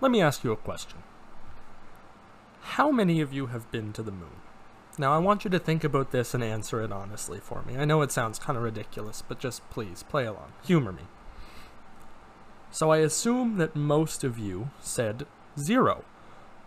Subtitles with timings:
[0.00, 0.98] let me ask you a question.
[2.60, 4.40] How many of you have been to the moon?
[4.98, 7.76] Now, I want you to think about this and answer it honestly for me.
[7.76, 10.52] I know it sounds kind of ridiculous, but just please play along.
[10.64, 11.02] Humor me.
[12.70, 15.26] So I assume that most of you said
[15.58, 16.04] zero.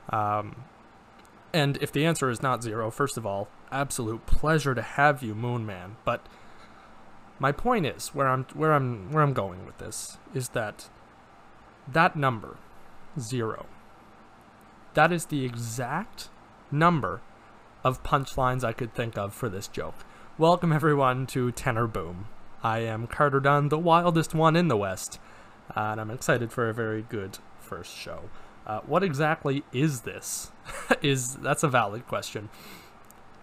[0.09, 0.63] Um,
[1.53, 5.33] and if the answer is not zero, first of all, absolute pleasure to have you,
[5.33, 5.97] Moon Man.
[6.05, 6.25] But
[7.39, 10.89] my point is, where I'm where I'm where I'm going with this is that
[11.87, 12.57] that number,
[13.17, 13.65] zero,
[14.93, 16.29] that is the exact
[16.71, 17.21] number
[17.83, 19.95] of punchlines I could think of for this joke.
[20.37, 22.27] Welcome everyone to Tenor Boom.
[22.61, 25.19] I am Carter Dunn, the wildest one in the West,
[25.75, 28.29] and I'm excited for a very good first show.
[28.67, 30.51] Uh, what exactly is this?
[31.01, 32.49] is that's a valid question.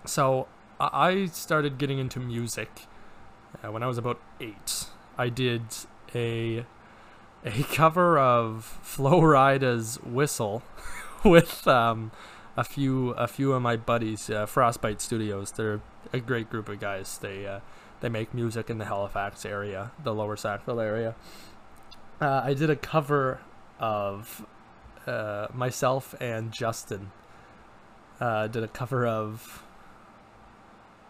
[0.05, 0.46] So
[0.79, 2.83] I started getting into music
[3.65, 4.87] uh, when I was about eight.
[5.16, 5.62] I did
[6.15, 6.66] a
[7.46, 10.62] a cover of Flo Rida's "Whistle"
[11.24, 12.10] with um,
[12.57, 15.52] a few a few of my buddies, uh, Frostbite Studios.
[15.52, 15.80] They're
[16.12, 17.18] a great group of guys.
[17.18, 17.60] They uh,
[18.01, 21.15] they make music in the Halifax area, the Lower Sackville area.
[22.21, 23.40] Uh, I did a cover
[23.78, 24.45] of
[25.06, 27.12] uh, myself and Justin
[28.21, 29.62] uh, did a cover of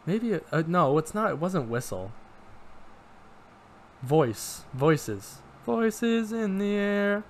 [0.04, 1.30] maybe uh, no, it's not.
[1.30, 2.12] It wasn't whistle.
[4.02, 7.24] Voice, voices, voices in the air.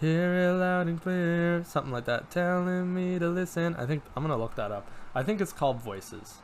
[0.00, 2.28] Hear it loud and clear, something like that.
[2.28, 3.76] Telling me to listen.
[3.76, 4.90] I think I'm gonna look that up.
[5.14, 6.38] I think it's called Voices.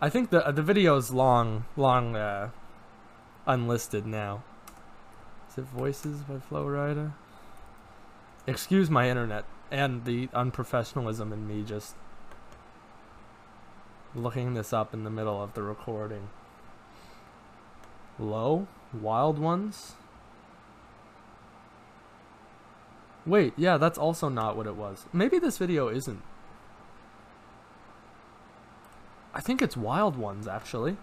[0.00, 2.50] I think the the video is long, long, uh,
[3.46, 4.44] unlisted now.
[5.50, 7.12] Is it Voices by Flo Rida?
[8.46, 11.96] Excuse my internet and the unprofessionalism in me just
[14.14, 16.28] looking this up in the middle of the recording.
[18.18, 18.68] Low?
[18.92, 19.94] Wild Ones?
[23.30, 25.06] Wait, yeah, that's also not what it was.
[25.12, 26.22] Maybe this video isn't.
[29.32, 30.96] I think it's Wild Ones, actually.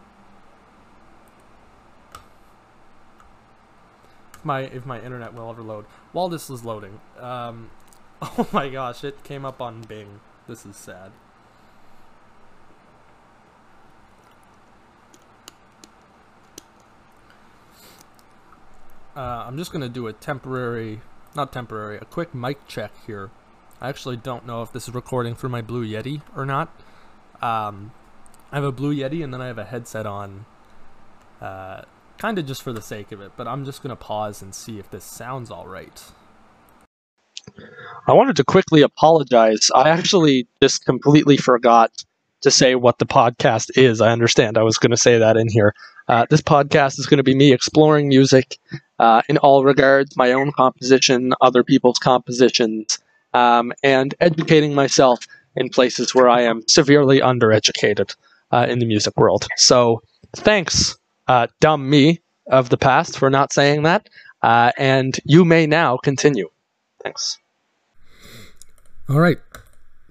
[4.48, 5.86] my if my internet will ever load.
[6.14, 7.70] While this is loading, um,
[8.22, 10.22] oh my gosh, it came up on Bing.
[10.48, 11.12] This is sad.
[19.16, 21.02] Uh, I'm just gonna do a temporary,
[21.36, 23.30] not temporary, a quick mic check here.
[23.80, 26.70] I actually don't know if this is recording through my Blue Yeti or not.
[27.42, 27.92] Um,
[28.52, 30.46] I have a Blue Yeti and then I have a headset on.
[31.40, 31.82] Uh,
[32.18, 34.54] kind of just for the sake of it, but I'm just going to pause and
[34.54, 36.04] see if this sounds all right.
[38.08, 39.70] I wanted to quickly apologize.
[39.74, 41.92] I actually just completely forgot
[42.42, 44.02] to say what the podcast is.
[44.02, 44.58] I understand.
[44.58, 45.74] I was going to say that in here.
[46.08, 48.58] Uh, this podcast is going to be me exploring music
[49.00, 53.00] uh, in all regards my own composition, other people's compositions,
[53.34, 58.16] um, and educating myself in places where I am severely undereducated
[58.52, 59.48] uh, in the music world.
[59.58, 60.02] So,
[60.36, 64.10] thanks uh, dumb me of the past for not saying that.
[64.42, 66.50] Uh, and you may now continue.
[67.04, 67.38] Thanks.
[69.10, 69.40] All right.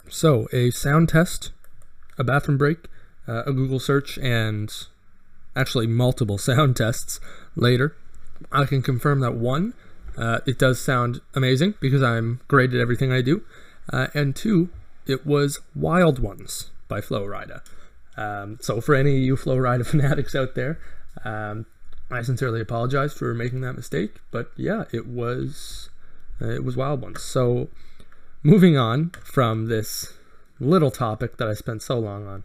[0.09, 1.53] So, a sound test,
[2.19, 2.87] a bathroom break,
[3.29, 4.73] uh, a Google search, and
[5.55, 7.21] actually multiple sound tests
[7.55, 7.97] later.
[8.53, 9.75] I can confirm that one,
[10.17, 13.43] uh, it does sound amazing because I'm great at everything I do.
[13.93, 14.71] Uh, and two,
[15.07, 17.63] it was Wild Ones by Flo Rida.
[18.17, 20.79] Um, so, for any of you Flo Rida fanatics out there,
[21.25, 21.67] um,
[22.11, 25.91] I sincerely apologize for making that mistake, but yeah, it was
[26.41, 27.23] uh, it was wild ones.
[27.23, 27.69] So
[28.43, 30.15] moving on from this
[30.59, 32.45] little topic that I spent so long on,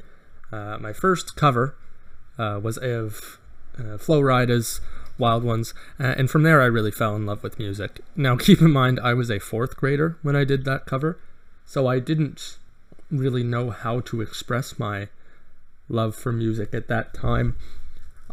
[0.52, 1.76] uh, my first cover
[2.38, 3.40] uh, was of
[3.80, 4.82] uh, Flo Rida's
[5.18, 8.02] Wild Ones, uh, and from there I really fell in love with music.
[8.16, 11.20] Now keep in mind I was a fourth grader when I did that cover,
[11.66, 12.58] so I didn't
[13.10, 15.10] really know how to express my
[15.90, 17.58] love for music at that time.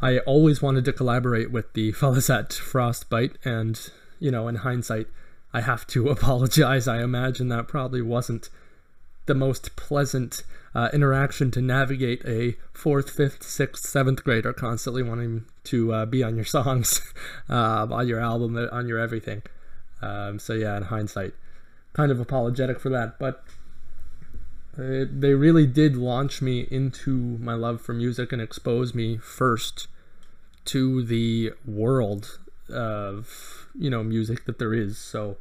[0.00, 3.78] I always wanted to collaborate with the fellas at Frostbite, and,
[4.18, 5.08] you know, in hindsight,
[5.52, 6.88] I have to apologize.
[6.88, 8.48] I imagine that probably wasn't
[9.28, 10.42] the most pleasant
[10.74, 16.22] uh, interaction to navigate a fourth, fifth, sixth, seventh grader constantly wanting to uh, be
[16.24, 17.00] on your songs,
[17.48, 19.42] uh, on your album, on your everything.
[20.02, 21.34] Um, so, yeah, in hindsight,
[21.92, 23.18] kind of apologetic for that.
[23.18, 23.44] But
[24.76, 29.88] it, they really did launch me into my love for music and expose me first
[30.66, 32.38] to the world
[32.68, 34.98] of you know music that there is.
[34.98, 35.38] So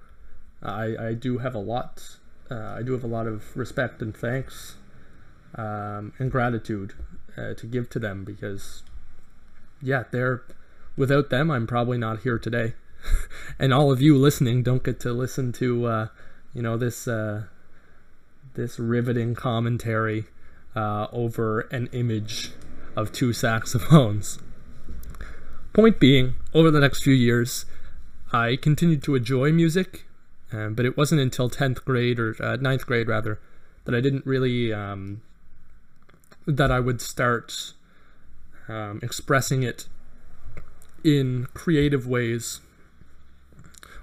[0.63, 2.17] I I do have a lot
[2.49, 4.75] uh, I do have a lot of respect and thanks
[5.55, 6.93] um, and gratitude
[7.37, 8.83] uh, to give to them because
[9.81, 10.43] yeah they're
[10.95, 12.73] without them I'm probably not here today
[13.59, 16.07] and all of you listening don't get to listen to uh,
[16.53, 17.43] you know this uh,
[18.55, 20.25] this riveting commentary
[20.75, 22.51] uh, over an image
[22.95, 24.39] of two saxophones.
[25.73, 27.65] Point being, over the next few years,
[28.33, 30.06] I continued to enjoy music,
[30.51, 33.39] um, but it wasn't until 10th grade or uh, 9th grade rather
[33.85, 35.21] that I didn't really um,
[36.45, 37.73] that I would start
[38.67, 39.87] um, expressing it
[41.03, 42.61] in creative ways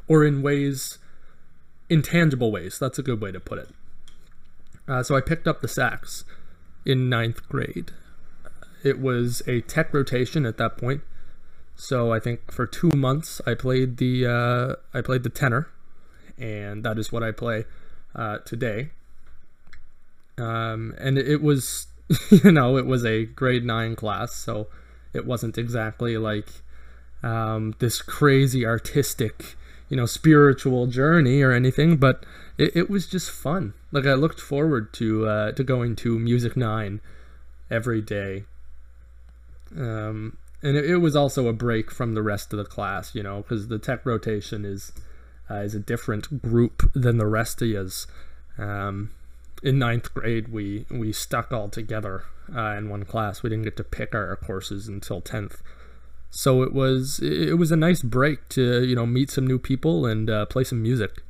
[0.08, 0.98] or in ways
[1.88, 2.78] intangible ways.
[2.78, 3.68] That's a good way to put it.
[4.86, 6.24] Uh, so I picked up the sax
[6.84, 7.92] in ninth grade.
[8.82, 11.02] It was a tech rotation at that point.
[11.76, 15.68] So I think for two months I played the uh, I played the tenor
[16.38, 17.64] and that is what I play
[18.14, 18.90] uh, today.
[20.38, 21.86] Um, and it was
[22.30, 24.66] you know it was a grade nine class so
[25.12, 26.48] it wasn't exactly like
[27.22, 29.56] um, this crazy artistic
[29.88, 32.24] you know spiritual journey or anything but
[32.58, 33.74] it, it was just fun.
[33.90, 37.00] Like i looked forward to uh, to going to music 9
[37.70, 38.44] every day.
[39.76, 43.22] Um, and it, it, was also a break from the rest of the class you
[43.22, 44.92] know because the tech rotation is
[45.50, 48.06] uh, is a different group than the rest of us
[48.58, 49.10] um,
[49.62, 52.24] in ninth grade we we stuck all together
[52.54, 55.60] uh, in one class we didn't get to pick our courses until 10th
[56.34, 60.04] so it was it was a nice break to you know meet some new people
[60.04, 61.22] and uh, play some music.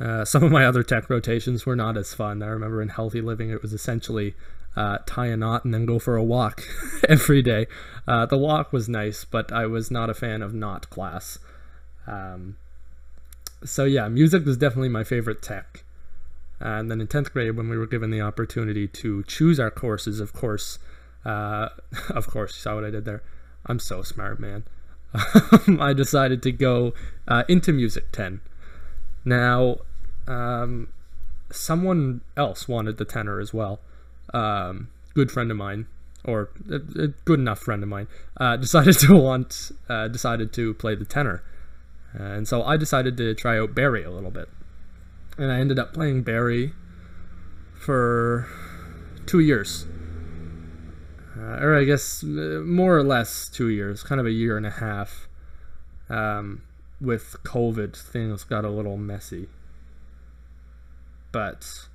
[0.00, 2.42] Uh, some of my other tech rotations were not as fun.
[2.42, 4.34] I remember in healthy living it was essentially
[4.74, 6.64] uh, tie a knot and then go for a walk
[7.08, 7.68] every day.
[8.06, 11.38] Uh, the walk was nice, but I was not a fan of knot class.
[12.08, 12.56] Um,
[13.66, 15.84] so yeah, music was definitely my favorite tech.
[16.60, 20.20] and then in 10th grade, when we were given the opportunity to choose our courses,
[20.20, 20.78] of course,
[21.24, 21.68] uh,
[22.10, 23.22] of course, you saw what I did there.
[23.66, 24.64] I'm so smart, man.
[25.80, 26.94] I decided to go
[27.26, 28.40] uh, into Music 10.
[29.24, 29.78] Now,
[30.26, 30.88] um,
[31.50, 33.80] someone else wanted the tenor as well.
[34.32, 35.86] Um, good friend of mine,
[36.24, 40.74] or a, a good enough friend of mine, uh, decided to want, uh, decided to
[40.74, 41.42] play the tenor,
[42.18, 44.48] and so I decided to try out bari a little bit,
[45.38, 46.72] and I ended up playing bari
[47.78, 48.48] for
[49.26, 49.86] two years
[51.38, 54.66] uh, or I guess uh, more or less two years, kind of a year and
[54.66, 55.28] a half.
[56.08, 56.62] Um,
[57.00, 59.48] with COVID, things got a little messy.
[61.30, 61.88] But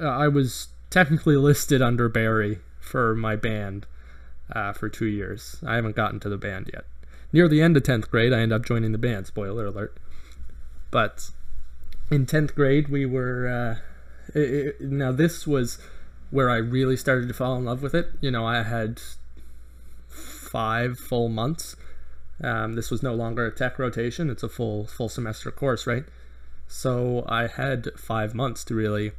[0.00, 3.86] uh, I was technically listed under bari for my band
[4.54, 5.56] uh, for two years.
[5.66, 6.84] I haven't gotten to the band yet.
[7.32, 9.96] Near the end of 10th grade, I ended up joining the band, spoiler alert.
[10.90, 11.30] But
[12.10, 13.48] in 10th grade, we were.
[13.48, 15.78] Uh, it, it, now, this was
[16.30, 18.10] where I really started to fall in love with it.
[18.20, 19.00] You know, I had
[20.08, 21.76] five full months.
[22.42, 26.04] Um, this was no longer a tech rotation; it's a full full semester course, right?
[26.66, 29.12] So I had five months to really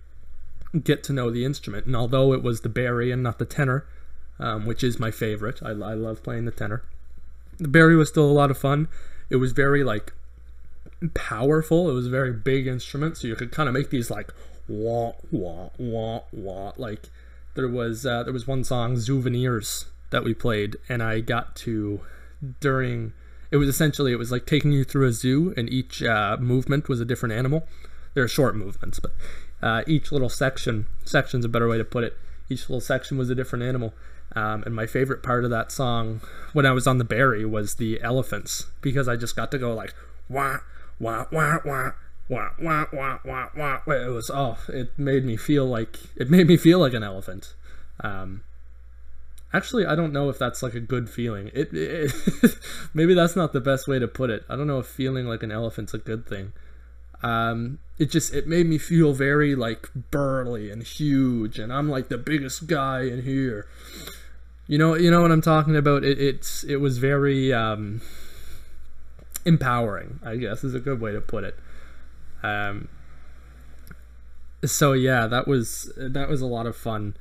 [0.84, 1.86] get to know the instrument.
[1.86, 3.86] And although it was the bari and not the tenor,
[4.40, 6.84] um, which is my favorite, I, I love playing the tenor.
[7.60, 8.88] The bari was still a lot of fun.
[9.30, 10.14] It was very like
[11.14, 11.90] powerful.
[11.90, 14.34] It was a very big instrument, so you could kind of make these like
[14.68, 16.74] wah wah wah wah.
[16.78, 17.10] Like
[17.56, 22.02] there was uh, there was one song Souvenirs that we played, and I got to
[22.60, 23.14] during
[23.52, 26.90] it was essentially it was like taking you through a zoo, and each uh, movement
[26.90, 27.68] was a different animal.
[28.14, 29.12] They're short movements, but
[29.62, 32.18] uh, each little section section's a better way to put it.
[32.50, 33.94] Each little section was a different animal.
[34.36, 36.22] Um, and my favorite part of that song
[36.54, 39.74] when I was on the bari was the elephants because I just got to go
[39.74, 39.94] like
[40.28, 40.58] wah
[41.00, 41.92] wah wah wah
[42.30, 43.80] wah wah wah wah wah.
[43.88, 47.54] It was oh, it made me feel like it made me feel like an elephant.
[48.00, 48.44] Um,
[49.54, 51.52] actually, I don't know if that's like a good feeling.
[51.54, 52.12] It, it
[52.94, 54.44] maybe that's not the best way to put it.
[54.50, 56.54] I don't know if feeling like an elephant's a good thing.
[57.22, 62.10] Um, it just it made me feel very like burly and huge, and I'm like
[62.10, 63.68] the biggest guy in here.
[64.68, 66.04] You know, you know what I'm talking about.
[66.04, 68.02] It, it's it was very um,
[69.46, 70.20] empowering.
[70.24, 71.58] I guess is a good way to put it.
[72.42, 72.88] Um,
[74.66, 77.16] so yeah, that was that was a lot of fun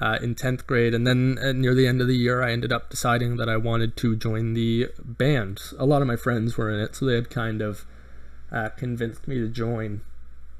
[0.00, 2.72] uh, in tenth grade, and then uh, near the end of the year, I ended
[2.72, 5.60] up deciding that I wanted to join the band.
[5.78, 7.84] A lot of my friends were in it, so they had kind of
[8.50, 10.00] uh, convinced me to join.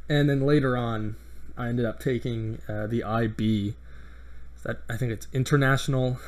[0.08, 1.16] And then later on,
[1.56, 3.74] I ended up taking uh, the IB.
[4.64, 6.18] That I think it's International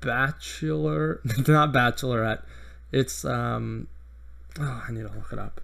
[0.00, 2.42] Bachelor, not Bachelorette.
[2.90, 3.88] It's um,
[4.58, 5.60] oh, I need to look it up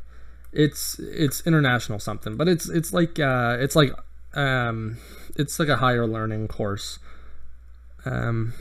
[0.55, 3.91] it's it's international something, but it's it's like uh, it's like
[4.35, 4.99] um,
[5.37, 6.99] it's like a higher learning course.
[8.05, 8.55] Um,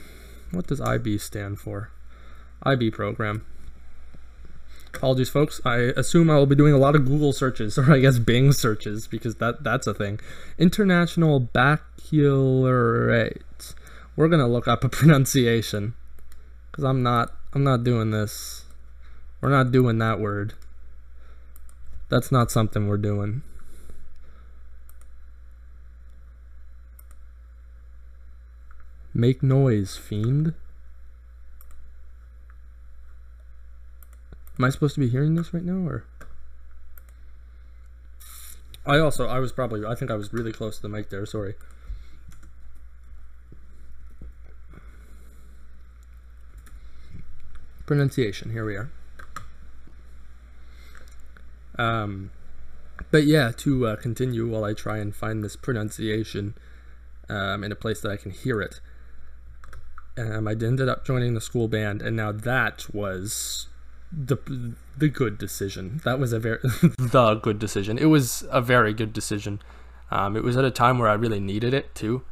[0.50, 1.90] what does IB stand for?
[2.62, 3.46] IB program.
[4.96, 5.60] Apologies, folks.
[5.64, 8.52] I assume I will be doing a lot of Google searches, or I guess Bing
[8.52, 10.20] searches, because that that's a thing.
[10.58, 13.74] International Baccalaureate.
[14.16, 15.94] We're gonna look up a pronunciation,
[16.70, 18.64] because I'm not I'm not doing this.
[19.40, 20.54] We're not doing that word.
[22.08, 23.42] That's not something we're doing.
[29.12, 30.54] Make noise, fiend.
[34.58, 36.04] Am I supposed to be hearing this right now, or?
[38.86, 41.24] I also, I was probably, I think I was really close to the mic there,
[41.26, 41.54] sorry.
[47.86, 48.90] Pronunciation, here we are.
[51.76, 52.30] Um,
[53.10, 56.54] but yeah, to uh, continue while I try and find this pronunciation
[57.28, 58.80] um, in a place that I can hear it.
[60.16, 63.68] Um, I ended up joining the school band, and now that was
[64.16, 66.00] the the good decision.
[66.04, 66.58] That was a very
[66.98, 67.98] the good decision.
[67.98, 69.60] It was a very good decision.
[70.10, 72.22] Um, it was at a time where I really needed it too.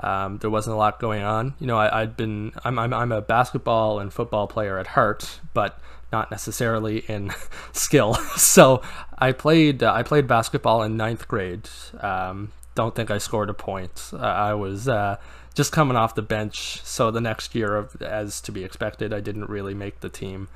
[0.00, 1.54] Um, there wasn't a lot going on.
[1.58, 5.40] You know, I, had been I'm, I'm I'm a basketball and football player at heart,
[5.54, 5.78] but
[6.12, 7.32] not necessarily in
[7.72, 8.14] skill.
[8.36, 8.82] so
[9.18, 11.68] I played uh, I played basketball in ninth grade.
[12.00, 14.10] Um, don't think I scored a point.
[14.12, 15.16] Uh, I was uh,
[15.54, 19.50] just coming off the bench, so the next year, as to be expected, I didn't
[19.50, 20.48] really make the team.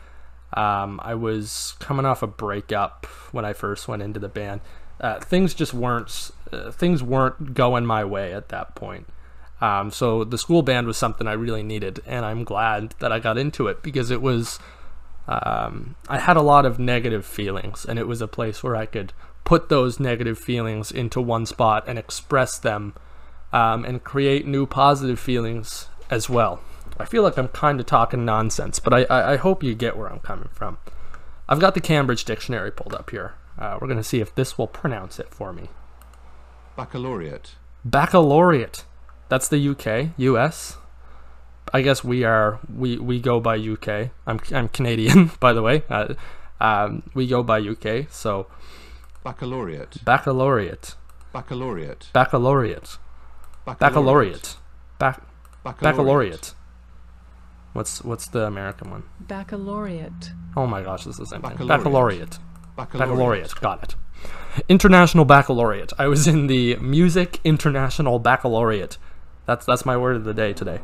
[0.55, 4.61] Um, I was coming off a breakup when I first went into the band.
[5.01, 9.07] Uh, things just weren't uh, things weren't going my way at that point.
[9.61, 13.19] Um, so the school band was something I really needed, and I'm glad that I
[13.19, 14.59] got into it because it was.
[15.29, 18.87] Um, I had a lot of negative feelings, and it was a place where I
[18.87, 19.13] could
[19.45, 22.95] put those negative feelings into one spot and express them,
[23.53, 26.61] um, and create new positive feelings as well.
[26.99, 29.97] I feel like I'm kind of talking nonsense, but I, I, I, hope you get
[29.97, 30.79] where I'm coming from.
[31.49, 33.35] I've got the Cambridge Dictionary pulled up here.
[33.59, 35.69] Uh, we're going to see if this will pronounce it for me.
[36.77, 37.53] Baccalaureate.
[37.85, 38.85] Baccalaureate.
[39.29, 40.77] That's the UK, US.
[41.73, 44.11] I guess we are we we go by UK.
[44.27, 45.83] I'm I'm Canadian, by the way.
[45.89, 46.15] Uh,
[46.61, 48.47] um, we go by UK, so.
[49.25, 50.05] Baccalaureate.
[50.05, 50.97] Baccalaureate.
[51.33, 52.09] Baccalaureate.
[52.13, 52.99] Baccalaureate.
[53.65, 54.57] Baccalaureate.
[54.99, 55.23] Bac-
[55.65, 56.55] baccalaureate.
[57.73, 59.05] What's what's the American one?
[59.21, 60.33] Baccalaureate.
[60.57, 61.67] Oh my gosh, this is the same thing.
[61.67, 62.38] Baccalaureate.
[62.76, 63.09] Baccalaureate.
[63.09, 63.55] Baccalaureate.
[63.61, 63.95] Got it.
[64.69, 65.93] International Baccalaureate.
[65.99, 68.99] I was in the Music International Baccalaureate.
[69.47, 70.81] That's that's my word of the day today.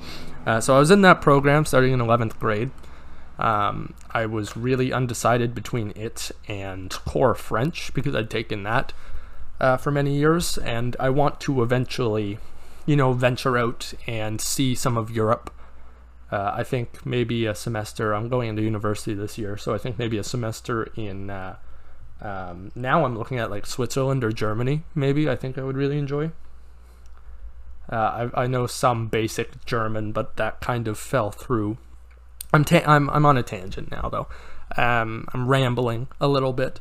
[0.47, 2.71] Uh, so I was in that program starting in 11th grade.
[3.39, 8.93] Um, I was really undecided between it and core French because I'd taken that
[9.61, 12.39] uh, for many years, and I want to eventually,
[12.87, 15.53] you know, venture out and see some of Europe.
[16.31, 18.15] Uh, I think maybe a semester.
[18.15, 21.31] I'm going into university this year, so I think maybe a semester in.
[21.31, 21.57] Uh,
[22.21, 24.83] um, now I'm looking at like Switzerland or Germany.
[24.95, 26.33] Maybe I think I would really enjoy.
[27.91, 31.79] Uh, I, I know some basic German, but that kind of fell through.
[32.53, 34.29] I'm ta- I'm I'm on a tangent now though.
[34.77, 36.81] Um, I'm rambling a little bit.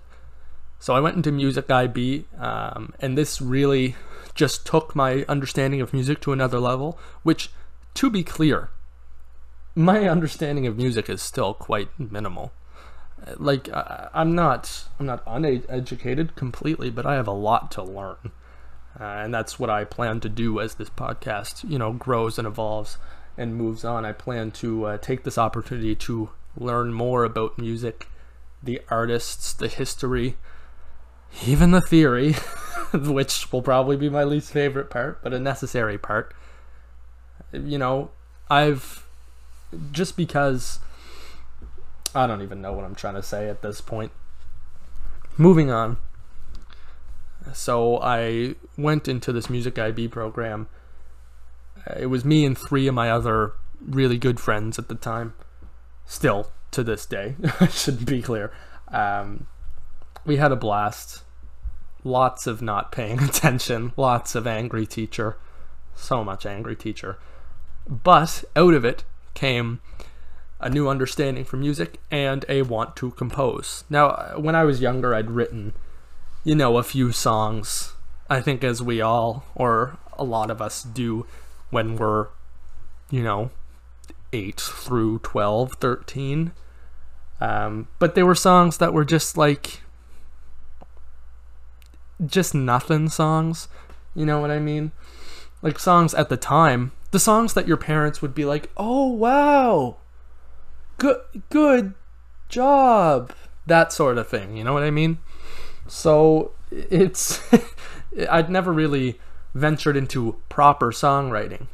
[0.79, 3.95] So I went into music IB, um, and this really
[4.35, 6.99] just took my understanding of music to another level.
[7.23, 7.49] Which,
[7.95, 8.69] to be clear,
[9.77, 12.51] my understanding of music is still quite minimal.
[13.36, 18.31] Like I, I'm not I'm not uneducated completely, but I have a lot to learn,
[19.00, 22.48] uh, and that's what I plan to do as this podcast you know grows and
[22.48, 22.98] evolves
[23.38, 24.03] and moves on.
[24.03, 28.07] I plan to uh, take this opportunity to learn more about music,
[28.63, 30.38] the artists, the history,
[31.46, 32.34] even the theory,
[32.93, 36.34] which will probably be my least favorite part, but a necessary part.
[37.53, 38.10] You know,
[38.50, 39.06] I've
[39.91, 40.79] just because
[42.15, 44.12] I don't even know what I'm trying to say at this point.
[45.38, 45.97] Moving on.
[47.53, 50.67] So I went into this music IB program.
[51.97, 55.33] It was me and three of my other really good friends at the time.
[56.05, 58.51] Still to this day, I should be clear.
[58.89, 59.47] Um,
[60.25, 61.24] we had a blast.
[62.03, 63.93] Lots of not paying attention.
[63.97, 65.38] Lots of angry teacher.
[65.95, 67.17] So much angry teacher.
[67.88, 69.03] But out of it,
[69.38, 69.79] came
[70.60, 73.84] a new understanding for music and a want to compose.
[73.88, 75.74] Now, when I was younger, I'd written,
[76.44, 77.94] you know, a few songs.
[78.29, 81.27] I think as we all, or a lot of us do
[81.70, 82.29] when we're,
[83.12, 83.51] you know,
[84.34, 86.51] 8 through 12, 13.
[87.39, 89.82] Um, but they were songs that were just like,
[92.25, 93.67] just nothing songs.
[94.15, 94.91] You know what I mean?
[95.62, 99.97] Like songs at the time the songs that your parents would be like, "Oh wow,
[100.97, 101.17] good
[101.49, 101.93] good
[102.49, 103.33] job,"
[103.65, 104.57] that sort of thing.
[104.57, 105.19] You know what I mean?
[105.87, 107.41] So it's
[108.29, 109.19] I'd never really
[109.53, 111.67] ventured into proper songwriting.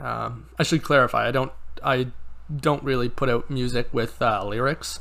[0.00, 1.28] Um, I should clarify.
[1.28, 1.52] I don't.
[1.82, 2.08] I
[2.54, 5.00] don't really put out music with uh, lyrics.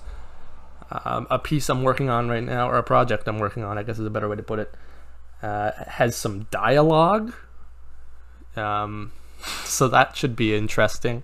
[0.89, 3.83] Um, a piece I'm working on right now, or a project I'm working on, I
[3.83, 4.73] guess is a better way to put it,
[5.41, 7.33] uh, has some dialogue.
[8.57, 9.11] Um,
[9.63, 11.23] so that should be interesting.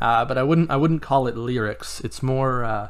[0.00, 0.70] Uh, but I wouldn't.
[0.70, 2.00] I wouldn't call it lyrics.
[2.00, 2.64] It's more.
[2.64, 2.88] Uh,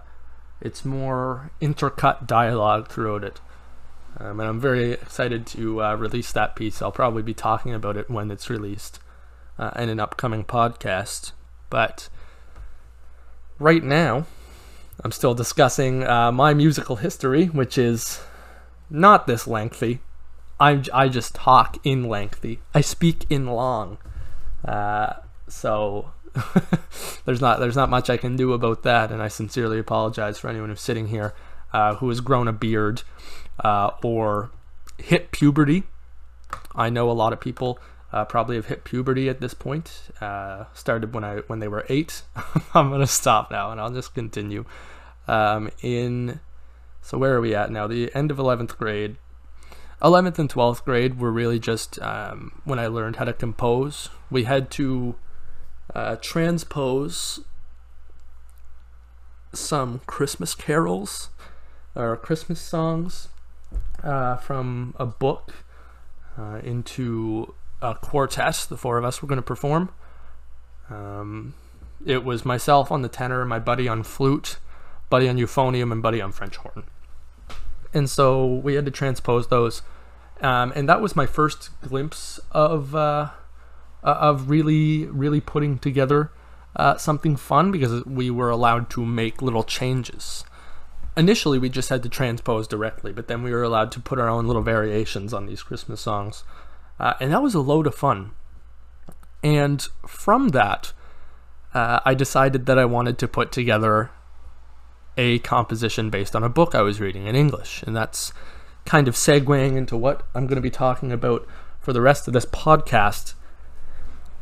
[0.61, 3.41] it's more intercut dialogue throughout it.
[4.19, 6.81] Um, and I'm very excited to uh, release that piece.
[6.81, 9.01] I'll probably be talking about it when it's released
[9.59, 11.33] uh, in an upcoming podcast.
[11.71, 12.09] But
[13.59, 14.27] right now,
[15.03, 18.21] I'm still discussing uh, my musical history, which is
[18.89, 20.01] not this lengthy.
[20.63, 22.61] I, I just talk in lengthy.
[22.73, 23.99] I speak in long.
[24.65, 25.15] Uh,
[25.49, 26.13] so
[27.25, 30.49] there's not there's not much I can do about that, and I sincerely apologize for
[30.49, 31.35] anyone who's sitting here
[31.73, 33.03] uh, who has grown a beard
[33.65, 34.51] uh, or
[34.99, 35.83] hit puberty.
[36.77, 37.81] I know a lot of people
[38.13, 40.11] uh, probably have hit puberty at this point.
[40.21, 42.23] Uh, started when I when they were eight.
[42.75, 44.65] I'm gonna stop now and I'll just continue.
[45.27, 46.39] Um, in
[47.01, 47.89] so where are we at now?
[47.89, 49.17] The end of 11th grade.
[50.03, 54.09] 11th and 12th grade were really just um, when I learned how to compose.
[54.31, 55.15] We had to
[55.95, 57.41] uh, transpose
[59.53, 61.31] some Christmas carols
[61.95, 63.29] or Christmas songs
[64.03, 65.55] uh, from a book
[66.37, 68.67] uh, into a quartet.
[68.69, 69.91] The four of us were going to perform.
[70.91, 71.55] Um,
[72.05, 74.59] it was myself on the tenor, my buddy on flute,
[75.09, 76.85] buddy on euphonium, and buddy on French horn.
[77.95, 79.83] And so we had to transpose those.
[80.43, 83.31] Um, and that was my first glimpse of uh,
[84.03, 86.33] of really, really putting together
[86.75, 90.45] uh, something fun because we were allowed to make little changes
[91.17, 94.29] initially we just had to transpose directly, but then we were allowed to put our
[94.29, 96.45] own little variations on these Christmas songs.
[96.99, 98.33] Uh, and that was a load of fun.
[99.43, 100.93] And from that,
[101.75, 104.11] uh, I decided that I wanted to put together
[105.17, 107.83] a composition based on a book I was reading in English.
[107.83, 108.33] And that's
[108.85, 111.47] kind of segueing into what I'm going to be talking about
[111.81, 113.35] for the rest of this podcast.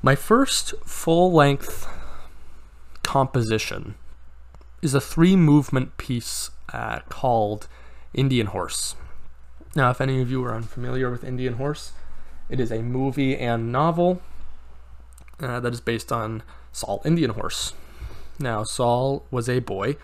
[0.02, 1.86] My first full length
[3.02, 3.94] composition
[4.82, 7.68] is a three movement piece uh, called
[8.14, 8.96] Indian Horse.
[9.74, 11.92] Now, if any of you are unfamiliar with Indian Horse,
[12.48, 14.20] it is a movie and novel
[15.38, 17.74] uh, that is based on Saul Indian Horse.
[18.38, 19.96] Now, Saul was a boy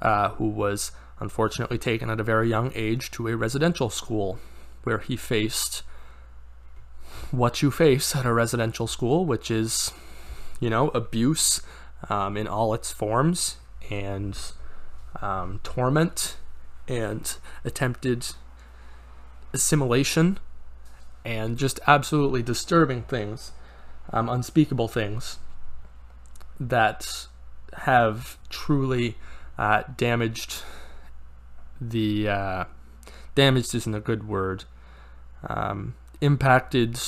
[0.00, 4.40] uh, who was unfortunately taken at a very young age to a residential school
[4.82, 5.84] where he faced
[7.30, 9.92] what you face at a residential school, which is,
[10.58, 11.62] you know, abuse
[12.10, 13.56] um, in all its forms
[13.88, 14.36] and
[15.22, 16.36] um, torment
[16.88, 18.26] and attempted
[19.52, 20.38] assimilation
[21.24, 23.52] and just absolutely disturbing things,
[24.12, 25.38] um, unspeakable things
[26.58, 27.28] that
[27.74, 29.16] have truly
[29.56, 30.62] uh, damaged
[31.90, 32.64] the uh,
[33.34, 34.64] damaged isn't a good word
[35.48, 36.98] um, impacted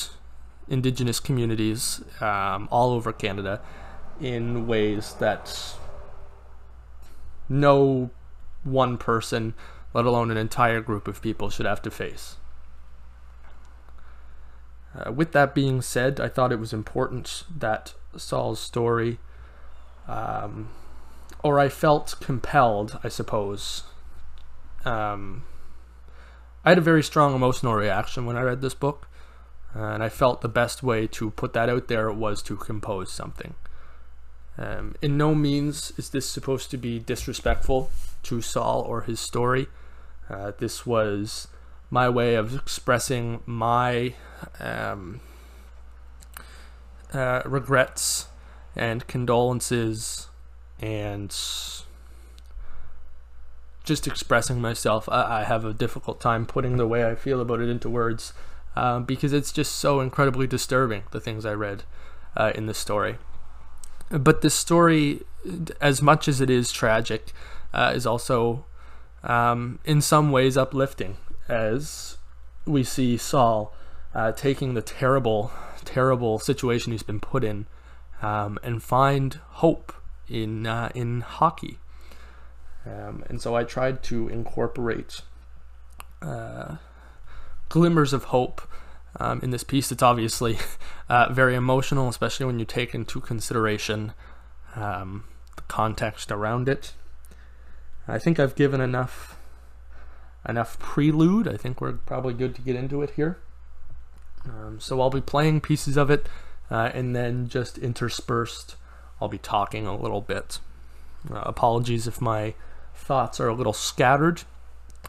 [0.69, 3.61] indigenous communities um, all over Canada
[4.21, 5.75] in ways that
[7.49, 8.11] no
[8.63, 9.55] one person,
[9.93, 12.37] let alone an entire group of people, should have to face.
[14.97, 19.19] Uh, with that being said, I thought it was important that Saul's story,
[20.09, 20.69] um,
[21.43, 23.83] or I felt compelled, I suppose.
[24.85, 25.45] Um,
[26.65, 29.09] I had a very strong emotional reaction when I read this book,
[29.75, 33.55] and I felt the best way to put that out there was to compose something.
[34.57, 37.91] Um, in no means is this supposed to be disrespectful
[38.25, 39.67] to Saul or his story.
[40.31, 41.49] Uh, this was
[41.91, 44.15] my way of expressing my
[44.61, 45.21] um,
[47.13, 48.29] uh, regrets
[48.77, 50.29] and condolences
[50.81, 51.33] and
[53.85, 55.09] just expressing myself.
[55.09, 58.33] I, I, have a difficult time putting the way I feel about it into words
[58.75, 61.85] uh, because it's just so incredibly disturbing, the things I read
[62.37, 63.19] uh, in the story.
[64.09, 65.23] But this story,
[65.81, 67.33] as much as it is tragic,
[67.73, 68.65] uh, is also
[69.23, 71.17] um, in some ways uplifting
[71.49, 72.17] as
[72.67, 73.75] we see Saul
[74.15, 75.51] uh, taking the terrible,
[75.85, 77.67] terrible situation he's been put in
[78.23, 79.93] um, and find hope
[80.29, 81.79] in uh, in hockey.
[82.87, 85.23] Um, and so I tried to incorporate
[86.21, 86.77] uh,
[87.69, 88.63] glimmers of hope
[89.19, 89.91] um, in this piece.
[89.91, 90.59] It's obviously
[91.09, 94.13] uh, very emotional, especially when you take into consideration
[94.77, 95.25] um,
[95.57, 96.93] the context around it.
[98.07, 99.37] I think I've given enough
[100.47, 101.49] enough prelude.
[101.49, 103.39] I think we're probably good to get into it here.
[104.47, 106.29] Um, so I'll be playing pieces of it,
[106.71, 108.77] uh, and then just interspersed,
[109.21, 110.59] I'll be talking a little bit.
[111.31, 112.53] Uh, apologies if my
[112.95, 114.43] thoughts are a little scattered.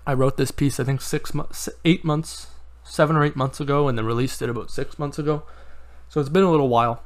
[0.06, 2.48] I wrote this piece, I think, six months, eight months,
[2.84, 5.43] seven or eight months ago, and then released it about six months ago.
[6.10, 7.04] So it's been a little while,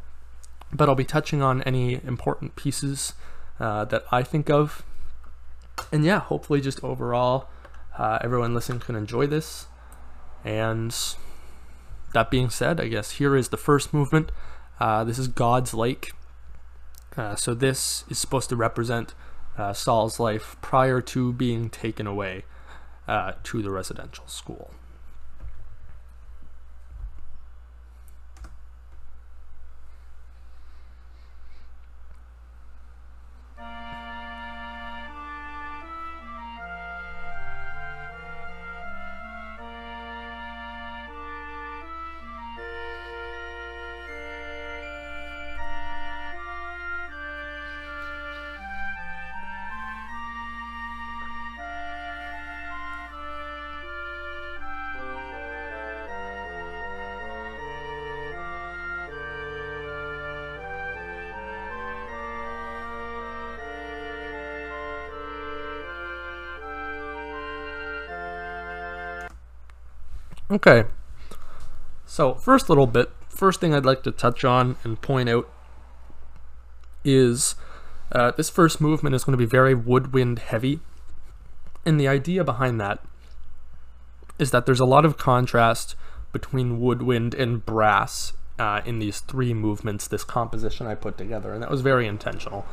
[0.73, 3.13] but I'll be touching on any important pieces
[3.59, 4.83] uh, that I think of.
[5.91, 7.47] And yeah, hopefully, just overall,
[7.97, 9.67] uh, everyone listening can enjoy this.
[10.43, 10.95] And
[12.13, 14.31] that being said, I guess here is the first movement.
[14.79, 16.11] Uh, this is God's Lake.
[17.17, 19.13] Uh, so this is supposed to represent
[19.59, 22.45] uh, Saul's life prior to being taken away
[23.07, 24.71] uh, to the residential school.
[70.59, 70.89] Okay.
[72.05, 75.49] So, first little bit, first thing I'd like to touch on and point out
[77.05, 77.55] is
[78.11, 80.81] uh, this first movement is going to be very woodwind heavy.
[81.85, 82.99] And the idea behind that
[84.37, 85.95] is that there's a lot of contrast
[86.33, 91.63] between woodwind and brass uh, in these three movements, this composition I put together, and
[91.63, 92.65] that was very intentional.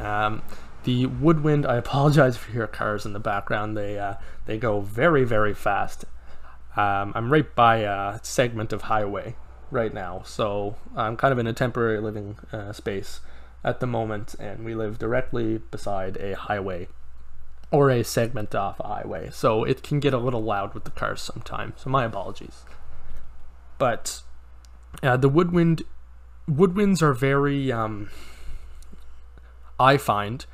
[0.00, 0.42] Um,
[0.82, 3.76] the woodwind, I apologize if you hear cars in the background.
[3.76, 4.14] They uh,
[4.46, 6.06] they go very very fast,
[6.76, 9.36] um, I'm right by a segment of highway
[9.70, 13.20] right now, so I'm kind of in a temporary living uh, space
[13.62, 16.88] at the moment, and we live directly beside a highway
[17.70, 20.90] or a segment off a highway, so it can get a little loud with the
[20.90, 21.82] cars sometimes.
[21.82, 22.64] So my apologies.
[23.78, 24.22] But
[25.02, 25.82] uh, the woodwind
[26.48, 28.10] woodwinds are very, um,
[29.78, 30.44] I find,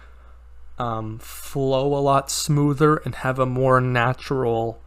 [0.79, 4.81] um, flow a lot smoother and have a more natural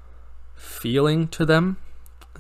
[0.60, 1.78] feeling to them.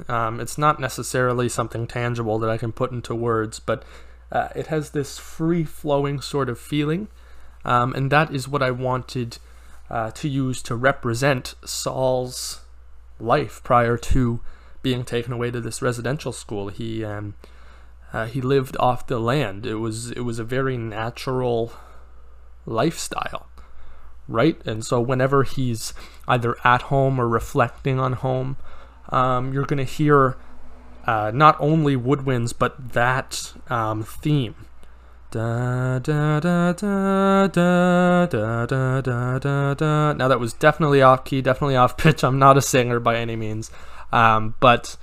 [0.08, 3.84] Um, it's not necessarily something tangible that I can put into words, but
[4.32, 7.08] uh, it has this free flowing sort of feeling.
[7.66, 9.38] Um, and that is what I wanted
[9.90, 12.62] uh, to use to represent Saul's
[13.20, 14.40] life prior to
[14.82, 16.70] being taken away to this residential school.
[16.70, 17.36] He um,
[18.14, 19.66] uh, he lived off the land.
[19.66, 21.74] It was it was a very natural
[22.66, 23.49] lifestyle
[24.30, 24.62] right?
[24.66, 25.94] And so whenever he's
[26.28, 28.58] either at home or reflecting on home,
[29.10, 30.38] um, you're going to hear
[31.06, 34.56] uh, not only woodwinds but that um, theme.
[35.32, 40.14] Da, da, da, da, da, da, da, da, da.
[40.14, 42.24] Now that was definitely off key, definitely off pitch.
[42.24, 43.70] I'm not a singer by any means,
[44.12, 44.98] um, but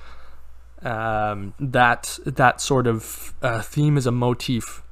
[0.83, 4.83] um, that that sort of uh, theme is a motif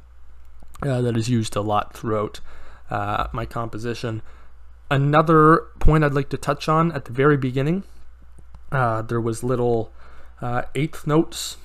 [0.83, 2.41] uh, that is used a lot throughout
[2.95, 4.23] uh, my composition.
[4.89, 7.83] Another point I'd like to touch on at the very beginning,
[8.71, 9.93] uh, there was little
[10.41, 11.57] uh, eighth notes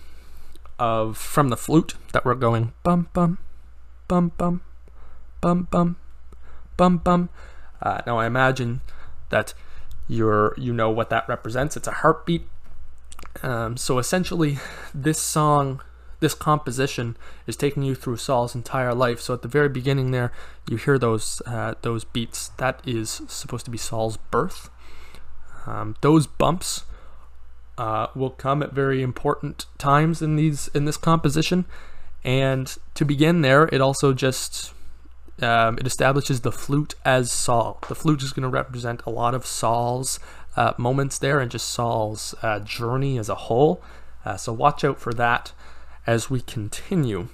[0.79, 3.37] of from the flute that were going bum bum,
[4.07, 4.61] bum bum,
[5.39, 5.97] bum bum,
[6.77, 7.29] bum bum.
[7.79, 8.81] Uh, now I imagine
[9.29, 9.53] that
[10.07, 11.77] you're you know what that represents.
[11.77, 12.47] It's a heartbeat.
[13.43, 14.57] Um, so essentially,
[14.95, 15.81] this song
[16.19, 17.15] this composition
[17.47, 19.19] is taking you through Saul's entire life.
[19.19, 20.31] So at the very beginning there,
[20.69, 22.49] you hear those uh, those beats.
[22.57, 24.69] That is supposed to be Saul's birth.
[25.65, 26.83] Um, those bumps
[27.77, 31.65] uh, will come at very important times in these in this composition.
[32.23, 34.73] And to begin there, it also just
[35.41, 37.79] um, it establishes the flute as Saul.
[37.87, 40.19] The flute is going to represent a lot of Saul's
[40.57, 43.81] uh, moments there and just Saul's uh, journey as a whole.
[44.25, 45.53] Uh, so watch out for that
[46.05, 47.29] as we continue.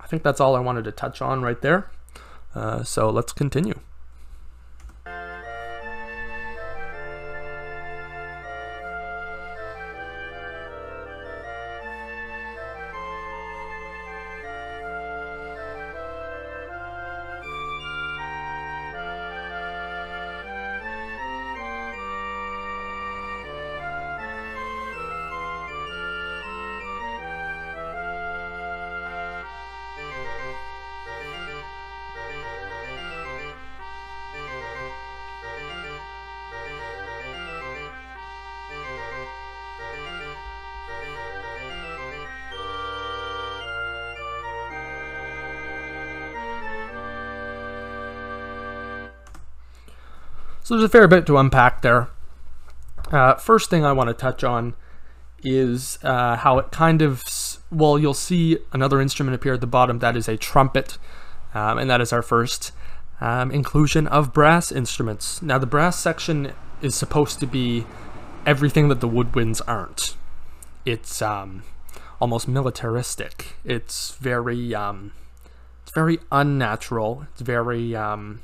[0.00, 1.90] I think that's all I wanted to touch on right there.
[2.54, 3.78] Uh, so let's continue.
[50.68, 52.08] So there's a fair bit to unpack there.
[53.10, 54.74] Uh, first thing I want to touch on
[55.42, 57.24] is uh, how it kind of,
[57.70, 60.00] well, you'll see another instrument appear at the bottom.
[60.00, 60.98] That is a trumpet,
[61.54, 62.72] um, and that is our first
[63.18, 65.40] um, inclusion of brass instruments.
[65.40, 66.52] Now, the brass section
[66.82, 67.86] is supposed to be
[68.44, 70.16] everything that the woodwinds aren't.
[70.84, 71.62] It's um,
[72.20, 73.56] almost militaristic.
[73.64, 75.12] It's very, um,
[75.82, 77.26] it's very unnatural.
[77.32, 78.42] It's very um,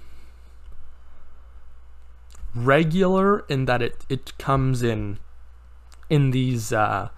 [2.54, 5.18] regular in that it it comes in
[6.08, 6.72] in these.
[6.72, 7.08] Uh,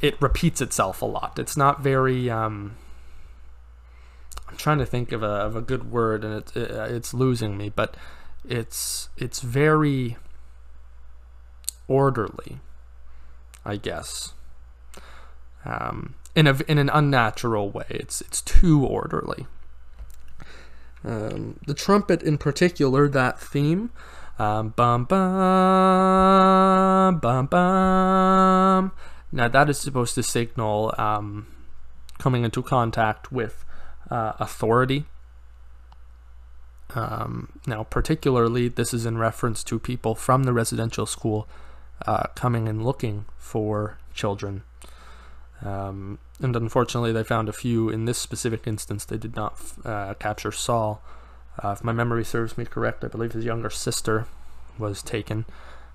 [0.00, 1.38] it repeats itself a lot.
[1.38, 2.30] It's not very.
[2.30, 2.76] Um,
[4.48, 7.56] I'm trying to think of a of a good word, and it, it it's losing
[7.56, 7.96] me, but
[8.48, 10.16] it's it's very
[11.88, 12.60] orderly,
[13.64, 14.32] I guess.
[15.64, 17.86] Um, in a in an unnatural way.
[17.90, 19.46] It's it's too orderly.
[21.04, 23.90] Um, the trumpet, in particular, that theme,
[24.40, 25.20] um, bum bum
[27.18, 28.92] bum bum.
[29.32, 31.46] Now that is supposed to signal um,
[32.18, 33.64] coming into contact with
[34.10, 35.04] uh, authority.
[36.94, 41.46] Um, now, particularly, this is in reference to people from the residential school
[42.06, 44.64] uh, coming and looking for children.
[45.62, 47.90] Um, and unfortunately, they found a few.
[47.90, 51.00] In this specific instance, they did not uh, capture Saul.
[51.62, 54.26] Uh, if my memory serves me correct, I believe his younger sister
[54.78, 55.44] was taken.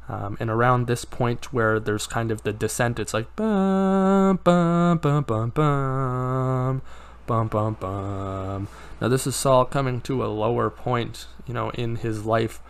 [0.07, 4.99] Um, and around this point where there's kind of the descent, it's like bum bum
[4.99, 6.81] bum bum bum
[7.25, 8.67] bum bum bum.
[9.01, 12.61] Now this is Saul coming to a lower point, you know, in his life.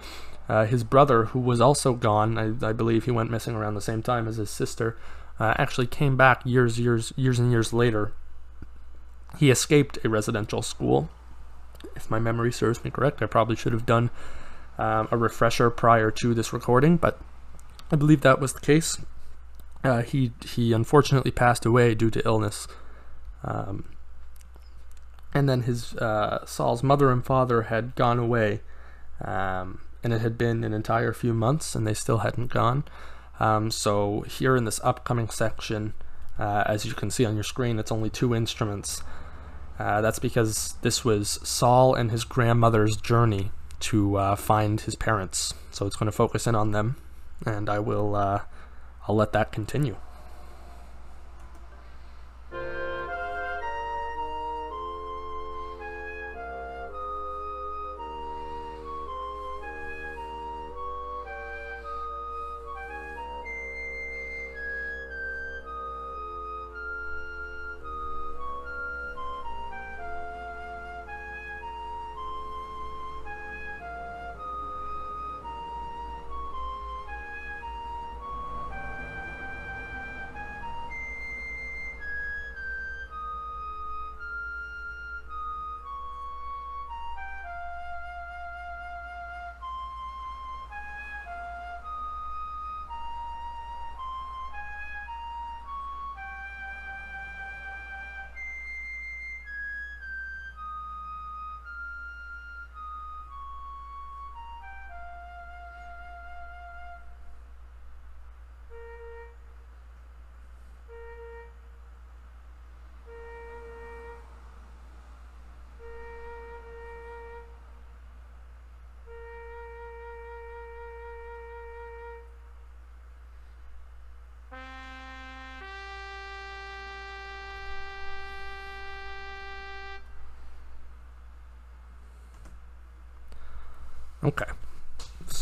[0.48, 3.82] Uh, his brother, who was also gone, I, I, believe he went missing around the
[3.82, 4.96] same time as his sister,
[5.40, 8.14] uh, actually came back years, years, years and years later.
[9.40, 11.10] He escaped a residential school.
[11.96, 14.10] If my memory serves me correct, I probably should have done
[14.78, 17.20] um, a refresher prior to this recording, but
[17.92, 18.98] I believe that was the case.
[19.84, 22.68] Uh, he he unfortunately passed away due to illness.
[23.44, 23.86] Um,
[25.34, 28.62] and then his uh, Saul's mother and father had gone away,
[29.24, 32.86] um, and it had been an entire few months, and they still hadn't gone.
[33.40, 35.94] Um, so here in this upcoming section,
[36.40, 39.04] uh, as you can see on your screen, it's only two instruments.
[39.78, 45.54] Uh, that's because this was Saul and his grandmother's journey to uh, find his parents.
[45.72, 46.96] So it's going to focus in on them,
[47.46, 48.42] and I will uh,
[49.08, 49.98] I'll let that continue.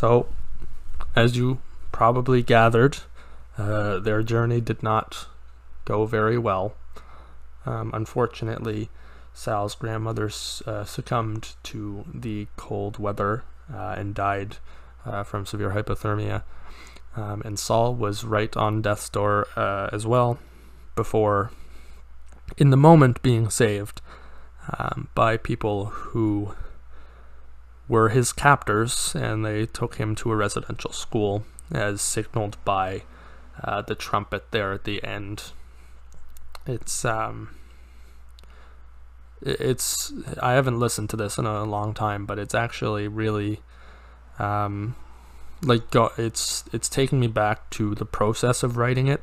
[0.03, 0.27] So,
[1.15, 1.59] as you
[1.93, 2.97] probably gathered,
[3.57, 5.27] uh, their journey did not
[5.85, 6.73] go very well.
[7.65, 8.89] Um, unfortunately,
[9.33, 10.29] Saul's grandmother
[10.65, 14.57] uh, succumbed to the cold weather uh, and died
[15.05, 16.43] uh, from severe hypothermia.
[17.15, 20.37] Um, and Saul was right on death's door uh, as well,
[20.97, 21.51] before,
[22.57, 24.01] in the moment, being saved
[24.77, 26.55] um, by people who
[27.87, 33.03] were his captors, and they took him to a residential school, as signaled by
[33.63, 35.51] uh, the trumpet there at the end.
[36.65, 37.55] It's um,
[39.41, 43.61] it's I haven't listened to this in a long time, but it's actually really
[44.39, 44.95] um,
[45.61, 49.21] like go, it's it's taking me back to the process of writing it,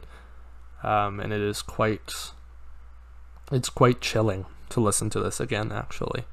[0.83, 2.33] um, and it is quite
[3.51, 5.73] it's quite chilling to listen to this again.
[5.73, 6.25] Actually,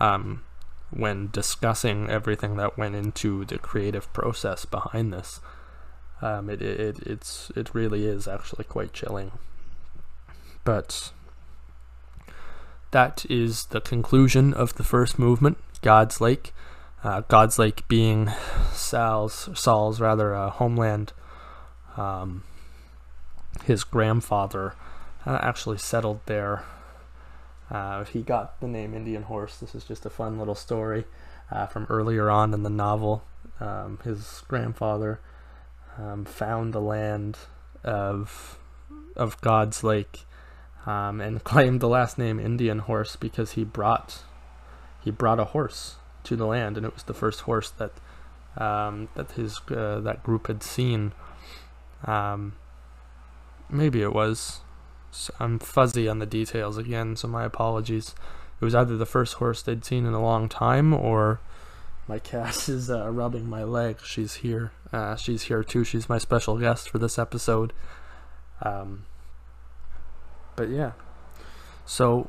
[0.00, 0.42] um,
[0.90, 5.40] when discussing everything that went into the creative process behind this.
[6.20, 9.32] Um, it, it it's it really is actually quite chilling.
[10.64, 11.12] But
[12.90, 16.52] that is the conclusion of the first movement, God's Lake.
[17.04, 18.30] Uh, God's Lake being
[18.72, 21.12] Sal's Saul's rather uh, homeland.
[21.96, 22.44] Um,
[23.64, 24.74] his grandfather
[25.26, 26.64] uh, actually settled there.
[27.70, 29.58] Uh, he got the name Indian Horse.
[29.58, 31.04] This is just a fun little story
[31.50, 33.24] uh, from earlier on in the novel.
[33.60, 35.20] Um, his grandfather
[35.98, 37.36] um, found the land
[37.84, 38.58] of
[39.16, 40.24] of God's Lake
[40.86, 44.22] um, and claimed the last name Indian Horse because he brought
[45.02, 47.92] he brought a horse to the land, and it was the first horse that
[48.56, 51.12] um, that his uh, that group had seen.
[52.04, 52.54] Um,
[53.68, 54.60] maybe it was.
[55.40, 58.14] I'm fuzzy on the details again, so my apologies.
[58.60, 61.40] It was either the first horse they'd seen in a long time, or
[62.06, 63.98] my cat is uh, rubbing my leg.
[64.04, 64.72] She's here.
[64.92, 65.84] Uh, she's here too.
[65.84, 67.72] She's my special guest for this episode.
[68.62, 69.04] Um,
[70.56, 70.92] but yeah.
[71.86, 72.28] So,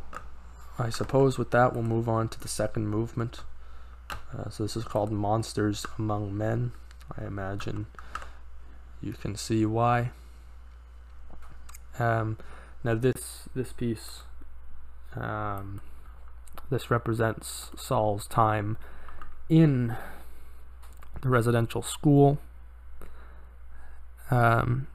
[0.78, 3.42] I suppose with that, we'll move on to the second movement.
[4.10, 6.72] Uh, so this is called Monsters Among Men.
[7.18, 7.88] I imagine
[9.02, 10.12] you can see why.
[11.98, 12.38] Um,
[12.84, 14.22] now this this piece,
[15.16, 15.82] um,
[16.70, 18.78] this represents Saul's time
[19.50, 19.96] in
[21.22, 22.40] the residential school.
[24.32, 24.88] Um,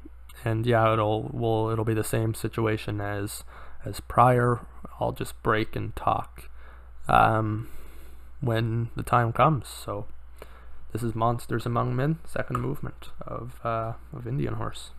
[0.45, 3.45] and yeah, it'll will it'll be the same situation as
[3.85, 4.61] as prior.
[5.01, 6.49] I'll just break and talk.
[7.09, 7.69] Um,
[8.45, 9.69] when the time comes.
[9.69, 10.07] So
[10.93, 14.91] this is Monsters Among Men, second movement of uh, of Indian Horse.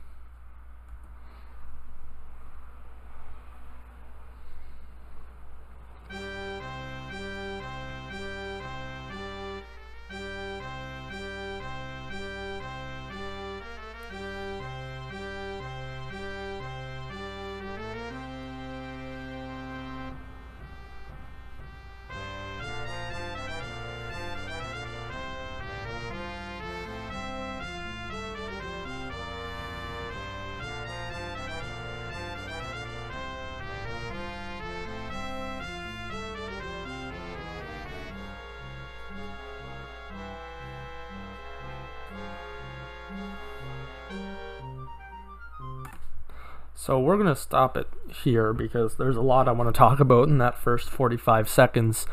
[46.85, 47.87] So we're going to stop it
[48.23, 52.05] here because there's a lot I want to talk about in that first 45 seconds.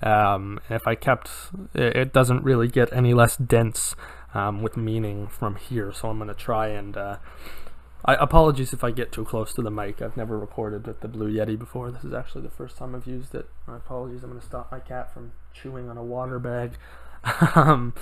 [0.00, 1.28] Um, if I kept,
[1.74, 3.96] it, doesn't really get any less dense
[4.32, 5.92] um, with meaning from here.
[5.92, 6.96] So I'm going to try and.
[6.96, 7.16] Uh,
[8.04, 10.00] I apologies if I get too close to the mic.
[10.00, 11.90] I've never recorded with the Blue Yeti before.
[11.90, 13.48] This is actually the first time I've used it.
[13.66, 14.22] My apologies.
[14.22, 16.74] I'm going to stop my cat from chewing on a water bag.
[17.56, 17.92] um,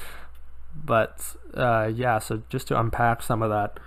[0.75, 3.81] but uh, yeah, so just to unpack some of that.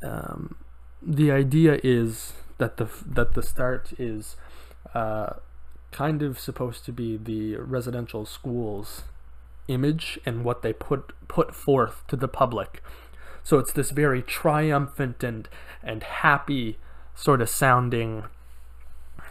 [0.00, 0.54] Um,
[1.02, 4.36] the idea is that the that the start is
[4.94, 5.34] uh,
[5.92, 9.02] kind of supposed to be the residential schools
[9.68, 12.82] image and what they put put forth to the public.
[13.42, 15.48] So it's this very triumphant and
[15.82, 16.78] and happy
[17.14, 18.24] sort of sounding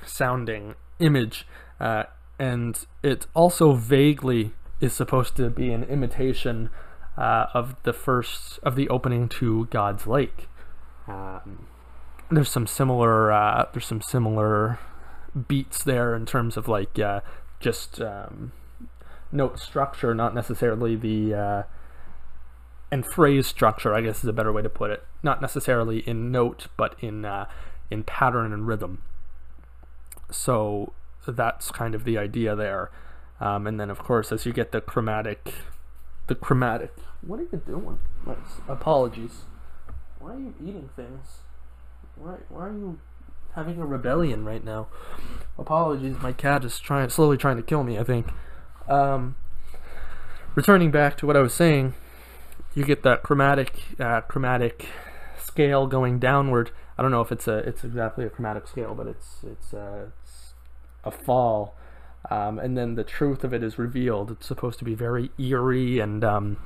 [0.05, 1.47] sounding image,
[1.79, 2.03] uh,
[2.37, 6.69] and it also vaguely is supposed to be an imitation
[7.17, 10.47] uh, of the first of the opening to God's Lake.
[11.09, 11.67] Um,
[12.31, 14.79] there's some similar uh, there's some similar
[15.47, 17.21] beats there in terms of like uh,
[17.59, 18.51] just um,
[19.31, 21.63] note structure, not necessarily the uh,
[22.91, 23.93] and phrase structure.
[23.93, 25.03] I guess is a better way to put it.
[25.23, 27.45] Not necessarily in note, but in uh,
[27.89, 29.01] in pattern and rhythm.
[30.31, 30.93] So
[31.27, 32.91] that's kind of the idea there.
[33.39, 35.53] Um, and then of course, as you get the chromatic,
[36.27, 36.93] the chromatic.
[37.21, 37.99] What are you doing?
[38.67, 39.43] Apologies.
[40.19, 41.39] Why are you eating things?
[42.15, 42.99] Why, why are you
[43.55, 44.87] having a rebellion right now?
[45.57, 48.27] Apologies, my cat is trying, slowly trying to kill me, I think.
[48.87, 49.35] Um,
[50.55, 51.93] returning back to what I was saying,
[52.75, 54.87] you get that chromatic, uh, chromatic
[55.41, 56.71] scale going downward.
[56.97, 60.07] I don't know if it's a, it's exactly a chromatic scale, but it's, it's, uh,
[60.21, 60.53] it's
[61.03, 61.75] a fall.
[62.29, 64.31] Um, and then the truth of it is revealed.
[64.31, 66.57] It's supposed to be very eerie and um,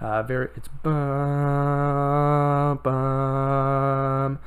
[0.00, 0.48] uh, very.
[0.56, 4.38] It's bum bum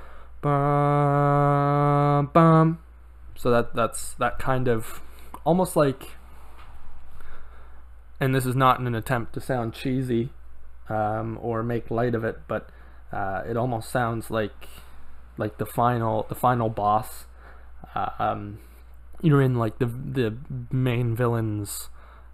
[0.42, 2.80] bum bum.
[3.36, 5.02] So that that's that kind of
[5.44, 6.12] almost like.
[8.20, 10.30] And this is not in an attempt to sound cheesy
[10.90, 12.70] um, or make light of it, but
[13.12, 14.68] uh, it almost sounds like
[15.38, 17.26] like the final the final boss.
[17.96, 18.60] Uh, um,
[19.22, 20.38] you're in like the the
[20.72, 21.90] main villain's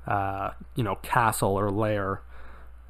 [0.08, 2.22] uh, you know, castle or lair.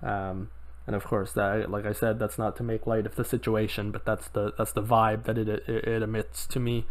[0.01, 0.49] Um,
[0.85, 3.91] and of course, that, like I said, that's not to make light of the situation,
[3.91, 6.85] but that's the that's the vibe that it it, it emits to me.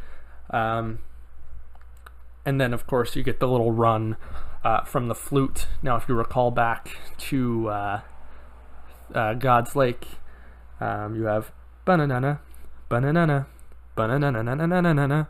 [0.51, 1.01] Um,
[2.45, 4.17] and then, of course, you get the little run
[4.63, 5.67] uh, from the flute.
[5.83, 8.01] Now, if you recall back to uh,
[9.15, 10.07] uh, God's Lake,
[10.81, 11.53] um, you have
[11.85, 12.41] banana,
[12.89, 13.47] banana,
[13.95, 14.45] banana.
[14.45, 15.29] banana.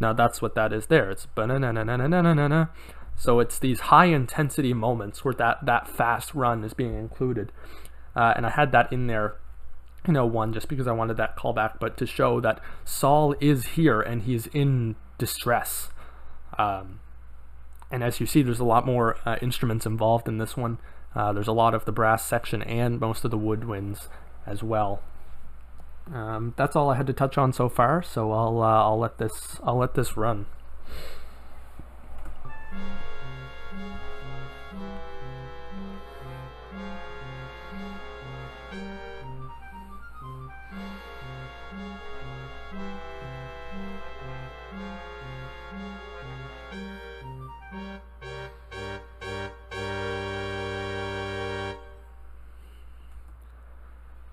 [0.00, 1.10] Now that's what that is there.
[1.10, 2.70] It's banana, banana, banana.
[3.20, 7.52] So it's these high intensity moments where that that fast run is being included,
[8.16, 9.34] uh, and I had that in there.
[10.06, 13.66] You know, one just because I wanted that callback, but to show that Saul is
[13.66, 15.90] here and he's in distress.
[16.56, 17.00] Um,
[17.90, 20.78] and as you see, there's a lot more uh, instruments involved in this one.
[21.14, 24.08] Uh, there's a lot of the brass section and most of the woodwinds
[24.46, 25.02] as well.
[26.10, 29.18] Um, that's all I had to touch on so far, so I'll uh, I'll let
[29.18, 30.46] this I'll let this run.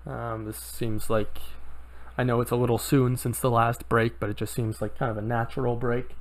[0.08, 1.38] Um, this seems like
[2.16, 4.98] I know it's a little soon since the last break, but it just seems like
[4.98, 6.16] kind of a natural break.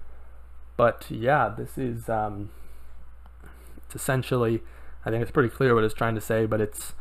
[0.75, 2.49] But yeah, this is um,
[3.85, 4.61] it's essentially
[5.05, 6.93] I think it's pretty clear what it's trying to say, but it's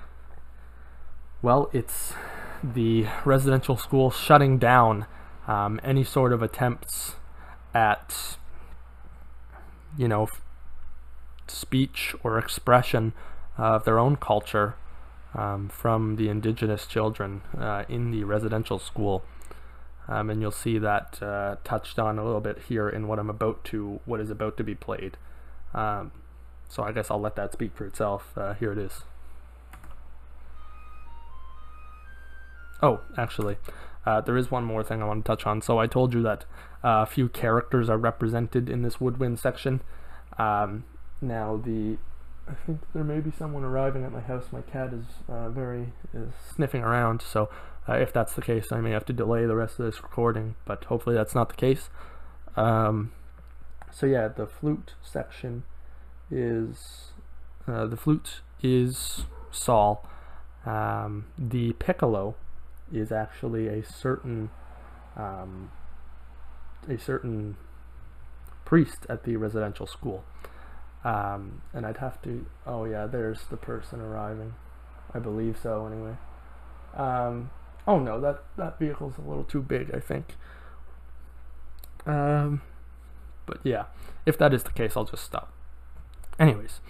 [1.42, 2.14] well, it's
[2.62, 5.06] the residential school shutting down
[5.48, 7.16] um, any sort of attempts
[7.74, 8.36] at
[9.98, 10.28] you know
[11.48, 13.12] speech or expression
[13.58, 14.76] of their own culture
[15.36, 19.22] um, from the indigenous children uh, in the residential school.
[20.08, 23.30] Um, and you'll see that uh, touched on a little bit here in what I'm
[23.30, 25.16] about to, what is about to be played.
[25.74, 26.12] Um,
[26.68, 28.32] so I guess I'll let that speak for itself.
[28.36, 29.02] Uh, here it is.
[32.82, 33.56] Oh, actually,
[34.04, 35.60] uh, there is one more thing I want to touch on.
[35.60, 36.44] So I told you that
[36.84, 39.80] uh, a few characters are represented in this woodwind section.
[40.38, 40.84] Um,
[41.20, 41.96] now the
[42.48, 44.46] I think there may be someone arriving at my house.
[44.52, 47.48] My cat is uh, very is sniffing around, so
[47.88, 50.54] uh, if that's the case, I may have to delay the rest of this recording.
[50.64, 51.90] But hopefully that's not the case.
[52.56, 53.12] Um,
[53.92, 55.64] so yeah, the flute section
[56.30, 57.12] is
[57.66, 60.08] uh, the flute is Saul.
[60.64, 62.36] Um, the piccolo
[62.92, 64.50] is actually a certain
[65.16, 65.70] um,
[66.88, 67.56] a certain
[68.64, 70.24] priest at the residential school.
[71.06, 74.56] Um, and I'd have to, oh yeah, there's the person arriving.
[75.14, 76.16] I believe so anyway.
[76.96, 77.50] Um,
[77.86, 80.34] oh no, that, that vehicle's a little too big, I think.
[82.06, 82.60] Um,
[83.46, 83.84] but yeah,
[84.26, 85.52] if that is the case, I'll just stop.
[86.40, 86.80] Anyways,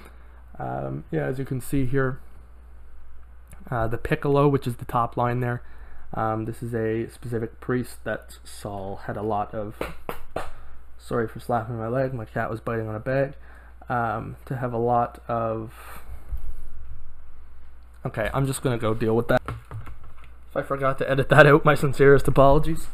[0.58, 2.18] um, yeah, as you can see here,
[3.70, 5.62] uh, the piccolo, which is the top line there,
[6.14, 9.76] um, this is a specific priest that Saul had a lot of.
[10.96, 13.34] Sorry for slapping my leg, my cat was biting on a bag
[13.88, 15.72] um, to have a lot of.
[18.04, 19.42] Okay, I'm just gonna go deal with that.
[19.46, 22.86] If I forgot to edit that out, my sincerest apologies.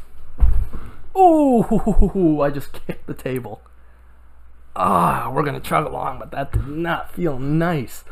[1.15, 3.61] Oh, I just kicked the table.
[4.75, 8.03] Ah, we're gonna chug along, but that did not feel nice.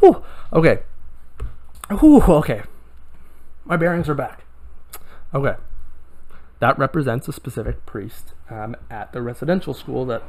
[0.00, 0.80] Whew, okay.
[1.88, 2.62] Whew, okay.
[3.64, 4.44] My bearings are back.
[5.34, 5.56] Okay.
[6.60, 10.22] That represents a specific priest um, at the residential school that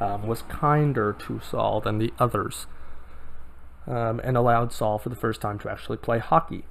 [0.00, 2.66] um, was kinder to Saul than the others
[3.86, 6.64] um, and allowed Saul for the first time to actually play hockey.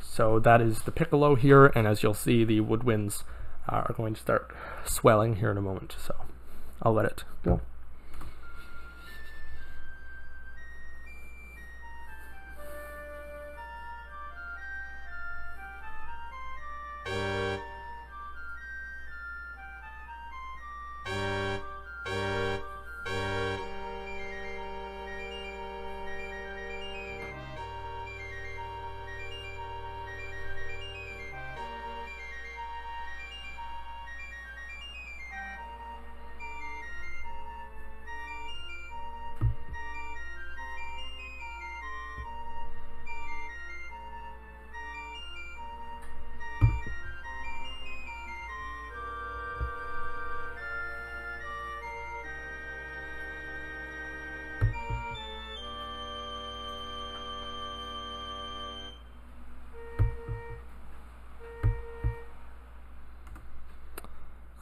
[0.00, 3.22] So that is the piccolo here, and as you'll see, the woodwinds
[3.68, 4.50] uh, are going to start
[4.84, 5.94] swelling here in a moment.
[6.04, 6.14] So
[6.82, 7.60] I'll let it go.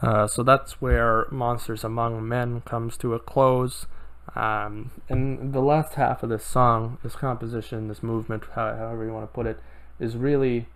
[0.07, 3.87] Uh, so that's where Monsters Among Men comes to a close.
[4.37, 9.25] Um, and the last half of this song, this composition, this movement, however you want
[9.25, 9.59] to put it,
[9.99, 10.69] is really,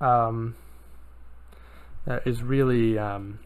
[0.00, 0.56] um,
[2.08, 3.38] uh, is really, um,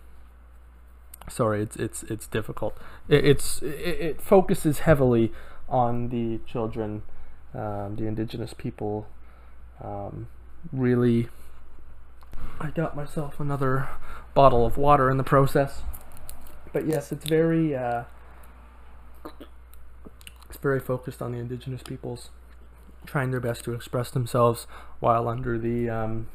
[1.29, 2.75] sorry, it's it's it's difficult.
[3.09, 5.33] It, it's it, it focuses heavily
[5.69, 7.03] on the children,
[7.55, 9.07] um, the indigenous people.
[9.85, 10.29] Um,
[10.73, 11.29] really,
[12.61, 13.89] I got myself another
[14.35, 15.83] bottle of water in the process.
[16.73, 18.05] But yes, it's very uh,
[20.49, 22.31] it's very focused on the indigenous peoples
[23.07, 24.67] trying their best to express themselves
[25.01, 26.27] while under the um,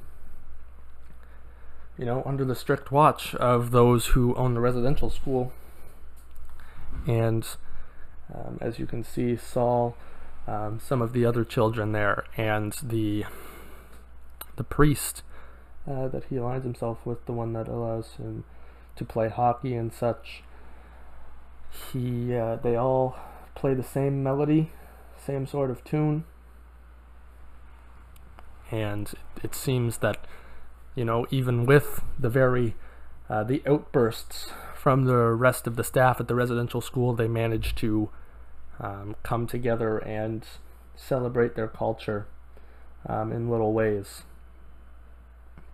[1.97, 5.51] you know under the strict watch of those who own the residential school
[7.05, 7.47] and
[8.33, 9.95] um, as you can see Saul
[10.47, 13.25] um, some of the other children there and the
[14.55, 15.21] the priest
[15.89, 18.43] uh, that he aligns himself with the one that allows him
[18.95, 20.43] to play hockey and such.
[21.91, 23.17] He uh, they all
[23.55, 24.71] play the same melody
[25.25, 26.25] same sort of tune.
[28.71, 29.11] And
[29.43, 30.25] it seems that
[30.95, 32.75] you know even with the very
[33.29, 37.73] uh, the outbursts from the rest of the staff at the residential school they manage
[37.75, 38.09] to
[38.79, 40.45] um, come together and
[40.95, 42.27] celebrate their culture
[43.07, 44.23] um, in little ways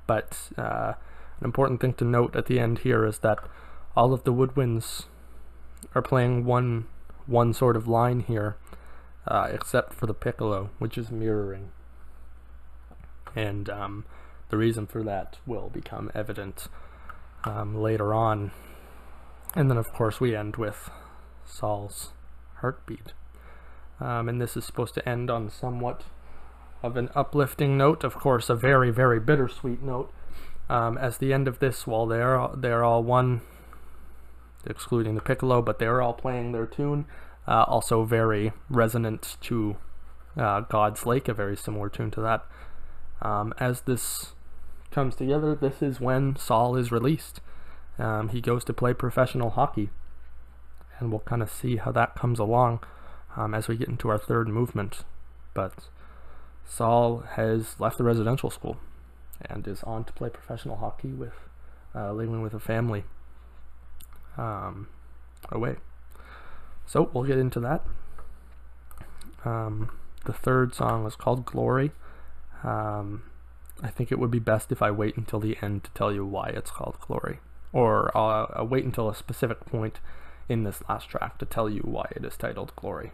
[0.10, 0.94] but uh,
[1.40, 3.40] an important thing to note at the end here is that
[3.96, 5.06] all of the woodwinds
[5.94, 6.88] are playing one
[7.28, 8.56] one sort of line here
[9.28, 11.70] uh, except for the piccolo which is mirroring
[13.36, 14.06] and um,
[14.50, 16.68] the reason for that will become evident
[17.44, 18.52] um, later on.
[19.56, 20.90] And then, of course, we end with
[21.46, 22.12] Saul's
[22.58, 23.14] heartbeat.
[24.00, 26.04] Um, and this is supposed to end on somewhat
[26.82, 30.12] of an uplifting note, of course, a very, very bittersweet note.
[30.70, 33.42] Um, as the end of this, while they're they're all one,
[34.66, 37.06] excluding the piccolo, but they're all playing their tune,
[37.48, 39.78] uh, also very resonant to
[40.38, 42.46] uh, God's Lake, a very similar tune to that.
[43.22, 44.34] Um, as this
[44.92, 47.42] comes together, this is when Saul is released.
[47.98, 49.90] Um, he goes to play professional hockey,
[51.00, 52.80] and we'll kind of see how that comes along
[53.36, 55.04] um, as we get into our third movement.
[55.54, 55.90] But
[56.70, 58.78] Saul has left the residential school
[59.42, 61.34] and is on to play professional hockey with
[61.96, 63.04] uh, living with a family
[64.38, 64.88] um,
[65.52, 65.78] away.
[66.86, 67.84] So we'll get into that.
[69.44, 69.90] Um,
[70.26, 71.92] the third song is called Glory.
[72.64, 73.24] Um,
[73.82, 76.26] I think it would be best if I wait until the end to tell you
[76.26, 77.40] why it's called Glory.
[77.74, 80.00] Or uh, I'll wait until a specific point
[80.48, 83.12] in this last track to tell you why it is titled Glory.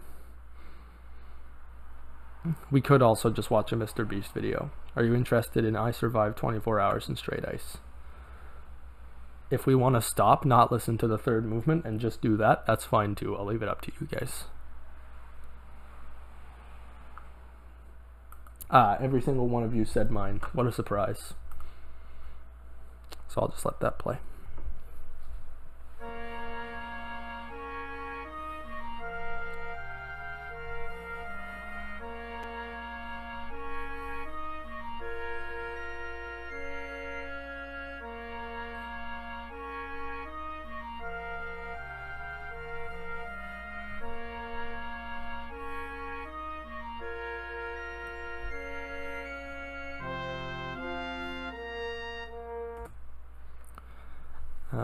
[2.70, 4.08] We could also just watch a Mr.
[4.08, 4.72] Beast video.
[4.96, 7.78] Are you interested in I Survived 24 Hours in Straight Ice?
[9.52, 12.66] If we want to stop, not listen to the third movement, and just do that,
[12.66, 13.36] that's fine too.
[13.36, 14.46] I'll leave it up to you guys.
[18.70, 20.42] Ah, every single one of you said mine.
[20.54, 21.34] What a surprise.
[23.28, 24.18] So I'll just let that play.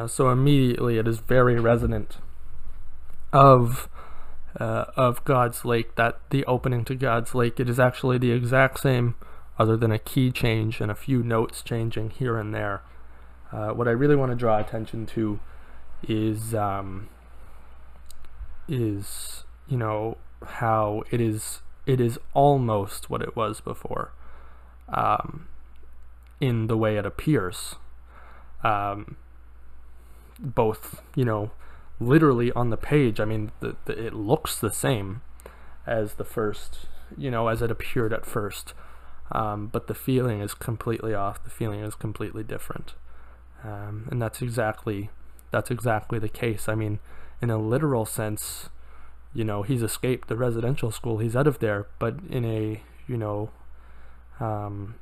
[0.02, 2.18] Uh, so immediately it is very resonant
[3.32, 3.88] of
[4.60, 5.95] uh, of God's Lake.
[5.95, 9.14] That the opening to God's Lake it is actually the exact same,
[9.60, 12.82] other than a key change and a few notes changing here and there.
[13.52, 15.39] Uh, what I really want to draw attention to
[16.08, 17.10] is um,
[18.68, 24.14] is you know how it is it is almost what it was before
[24.89, 25.47] um,
[26.39, 27.76] in the way it appears.
[28.64, 29.18] Um,
[30.42, 31.52] both, you know,
[32.00, 33.20] literally on the page.
[33.20, 35.22] I mean, the, the, it looks the same
[35.86, 36.88] as the first,
[37.18, 38.74] you know, as it appeared at first.
[39.32, 41.44] Um, but the feeling is completely off.
[41.44, 42.96] The feeling is completely different.
[43.64, 45.10] Um, and that's exactly
[45.52, 46.68] that's exactly the case.
[46.68, 47.00] I mean,
[47.42, 48.70] in a literal sense,
[49.34, 51.20] you know, he's escaped the residential school.
[51.20, 51.88] He's out of there.
[52.00, 53.52] But in a you know,
[54.39, 54.96] um,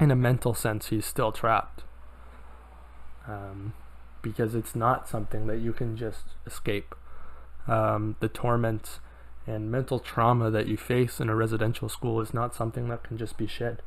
[0.00, 1.84] in a mental sense, he's still trapped
[3.26, 3.74] um,
[4.22, 6.94] because it's not something that you can just escape.
[7.66, 9.00] Um, the torment
[9.46, 13.16] and mental trauma that you face in a residential school is not something that can
[13.18, 13.82] just be shed.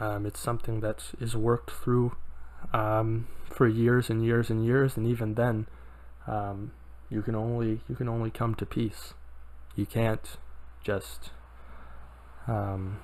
[0.00, 2.16] Um, it's something that is worked through
[2.72, 5.66] um, for years and years and years, and even then,
[6.26, 6.72] um,
[7.10, 9.12] You can only you can only come to peace.
[9.76, 10.38] You can't
[10.82, 11.30] just
[12.48, 12.98] um,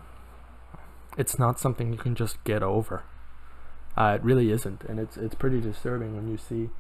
[1.19, 3.03] it's not something you can just get over.
[3.99, 6.71] Uh, it really isn't, and it's it's pretty disturbing when you see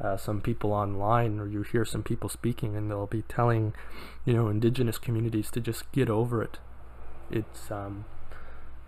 [0.00, 3.74] uh, some people online or you hear some people speaking, and they'll be telling,
[4.24, 6.60] you know, indigenous communities to just get over it.
[7.32, 8.04] It's um,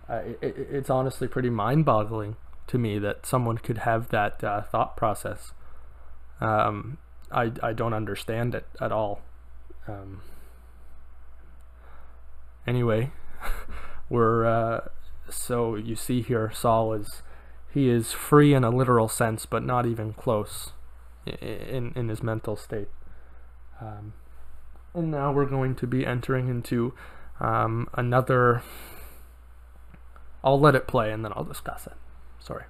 [0.08, 2.36] uh, it, it's honestly pretty mind-boggling
[2.68, 5.50] to me that someone could have that uh, thought process.
[6.40, 6.98] Um,
[7.32, 9.20] I I don't understand it at all.
[9.88, 10.22] Um,
[12.68, 13.10] anyway,
[14.08, 14.80] we're uh,
[15.28, 17.22] so you see here Saul is
[17.72, 20.72] he is free in a literal sense, but not even close
[21.26, 22.88] in in his mental state.
[23.80, 24.12] Um,
[24.94, 26.94] and now we're going to be entering into
[27.38, 28.62] um, another.
[30.42, 31.94] I'll let it play and then I'll discuss it.
[32.40, 32.64] Sorry.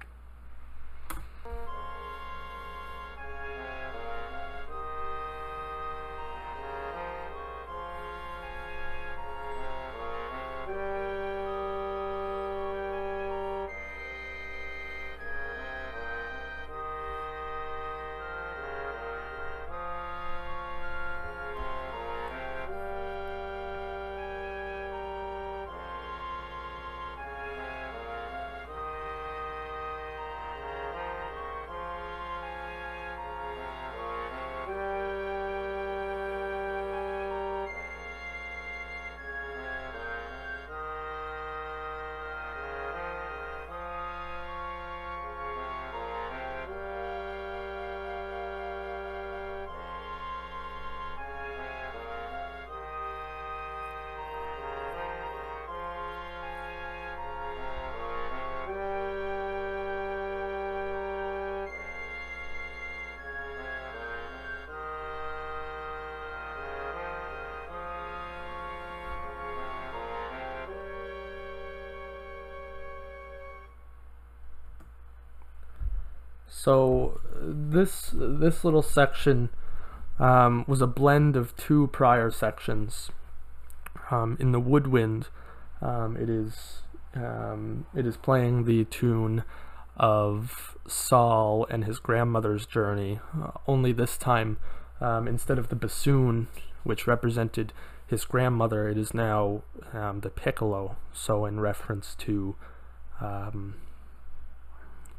[76.63, 79.49] So this this little section
[80.19, 83.09] um, was a blend of two prior sections.
[84.11, 85.29] Um, in the woodwind,
[85.81, 86.83] um, it is
[87.15, 89.43] um, it is playing the tune
[89.97, 93.19] of Saul and his grandmother's journey.
[93.41, 94.57] Uh, only this time,
[94.99, 96.47] um, instead of the bassoon,
[96.83, 97.73] which represented
[98.05, 100.95] his grandmother, it is now um, the piccolo.
[101.11, 102.55] So in reference to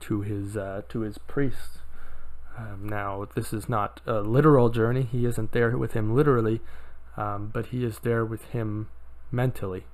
[0.02, 1.78] to his uh, to his priest.
[2.58, 5.02] Um, now, this is not a literal journey.
[5.02, 6.60] He isn't there with him literally,
[7.16, 8.88] um, but he is there with him
[9.30, 9.84] mentally.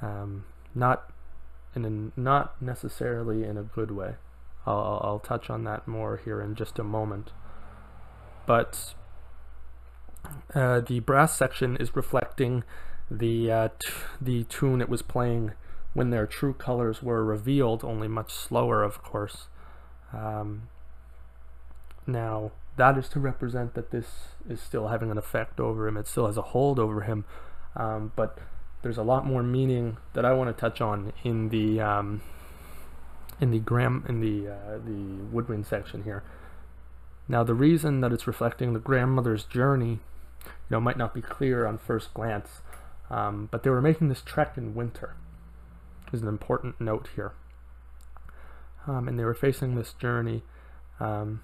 [0.00, 1.10] Um, not
[1.74, 4.14] in a, not necessarily in a good way.
[4.66, 7.32] I'll, I'll touch on that more here in just a moment.
[8.46, 8.94] But
[10.54, 12.64] uh, the brass section is reflecting
[13.10, 13.68] the uh,
[14.20, 15.52] the tune it was playing
[15.94, 19.46] when their true colors were revealed, only much slower, of course.
[20.12, 20.68] Um,
[22.06, 24.06] now, that is to represent that this
[24.48, 25.96] is still having an effect over him.
[25.96, 27.24] It still has a hold over him.
[27.76, 28.38] Um, but
[28.82, 32.22] there's a lot more meaning that I want to touch on in the um,
[33.40, 36.24] in the gram in the uh, the woodwind section here.
[37.28, 40.00] Now, the reason that it's reflecting the grandmother's journey,
[40.44, 42.60] you know, might not be clear on first glance,
[43.08, 45.14] um, but they were making this trek in winter
[46.12, 47.32] is an important note here.
[48.86, 50.42] Um, and they were facing this journey
[51.00, 51.42] um,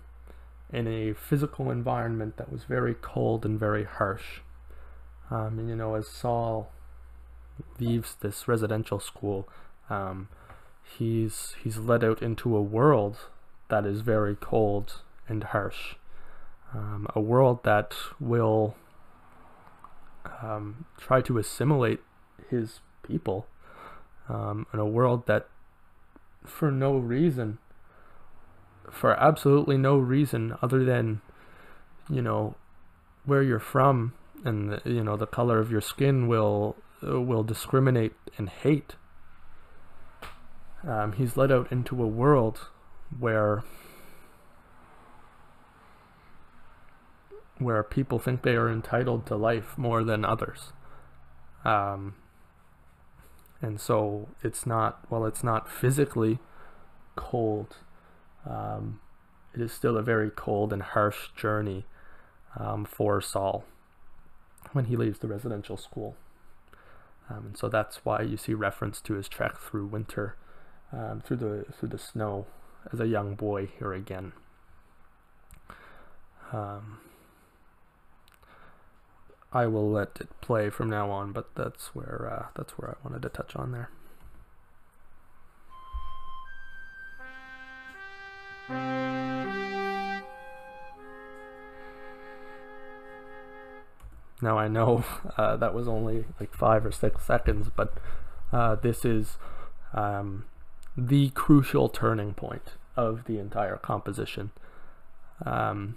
[0.72, 4.40] in a physical environment that was very cold and very harsh.
[5.30, 6.70] Um, and you know, as Saul
[7.78, 9.48] leaves this residential school,
[9.88, 10.28] um,
[10.98, 13.16] he's he's led out into a world
[13.68, 15.94] that is very cold and harsh,
[16.74, 18.76] um, a world that will
[20.42, 22.00] um, try to assimilate
[22.50, 23.46] his people
[24.30, 25.48] um, in a world that,
[26.44, 27.58] for no reason,
[28.90, 31.20] for absolutely no reason other than,
[32.08, 32.54] you know,
[33.24, 34.14] where you're from
[34.44, 38.96] and the, you know the color of your skin will will discriminate and hate.
[40.86, 42.68] Um, he's led out into a world
[43.18, 43.64] where
[47.58, 50.72] where people think they are entitled to life more than others.
[51.64, 52.14] Um,
[53.60, 56.38] and so it's not well it's not physically
[57.16, 57.76] cold
[58.48, 59.00] um,
[59.54, 61.84] it is still a very cold and harsh journey
[62.58, 63.64] um, for Saul
[64.72, 66.16] when he leaves the residential school.
[67.28, 70.36] Um, and so that's why you see reference to his trek through winter
[70.92, 72.46] um, through the through the snow
[72.92, 74.32] as a young boy here again.
[76.52, 76.98] Um,
[79.52, 82.94] I will let it play from now on, but that's where uh, that's where I
[83.02, 83.90] wanted to touch on there.
[94.42, 95.04] Now I know
[95.36, 97.94] uh, that was only like five or six seconds, but
[98.52, 99.36] uh, this is
[99.92, 100.44] um,
[100.96, 104.50] the crucial turning point of the entire composition.
[105.44, 105.96] Um,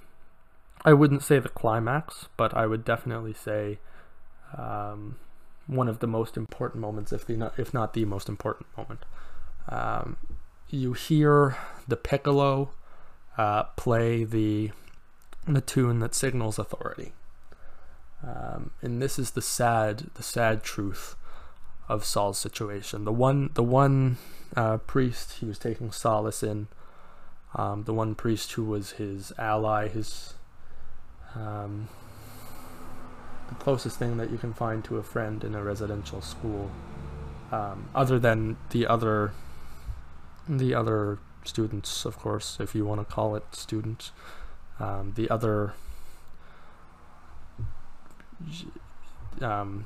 [0.86, 3.80] I wouldn't say the climax, but I would definitely say
[4.58, 5.18] um,
[5.68, 9.06] one of the most important moments, if the not, if not the most important moment.
[9.70, 10.18] Um,
[10.70, 11.58] you hear
[11.88, 12.72] the piccolo
[13.38, 14.72] uh, play the
[15.48, 17.14] the tune that signals authority,
[18.26, 21.16] um, and this is the sad the sad truth
[21.88, 23.06] of Saul's situation.
[23.06, 24.18] The one the one
[24.56, 26.68] uh, priest he was taking solace in,
[27.56, 30.34] um, the one priest who was his ally, his
[31.36, 31.88] um,
[33.50, 36.72] the closest thing that you can find to a friend in a residential school,
[37.52, 39.32] um, other than the other
[40.48, 44.12] the other students, of course, if you want to call it students,
[44.80, 45.74] um, the other
[49.42, 49.86] um,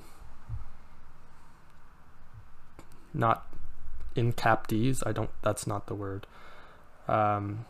[3.14, 3.48] not
[4.16, 5.04] in captees.
[5.06, 5.30] I don't.
[5.42, 6.28] That's not the word.
[7.08, 7.66] Um,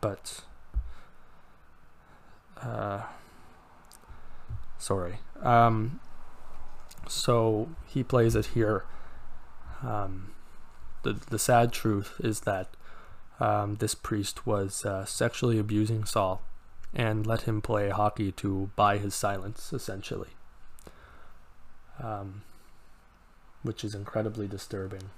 [0.00, 0.42] but
[2.62, 3.02] uh,
[4.78, 5.18] sorry.
[5.42, 6.00] Um,
[7.08, 8.84] so he plays it here.
[9.82, 10.32] Um,
[11.02, 12.68] the the sad truth is that
[13.38, 16.42] um, this priest was uh, sexually abusing Saul
[16.92, 20.30] and let him play hockey to buy his silence, essentially.
[22.02, 22.42] Um,
[23.62, 25.10] which is incredibly disturbing.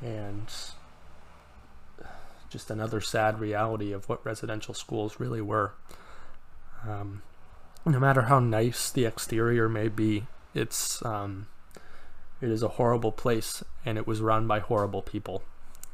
[0.00, 0.52] And
[2.54, 5.72] just another sad reality of what residential schools really were.
[6.88, 7.22] Um,
[7.84, 11.48] no matter how nice the exterior may be, it's um,
[12.40, 15.42] it is a horrible place, and it was run by horrible people,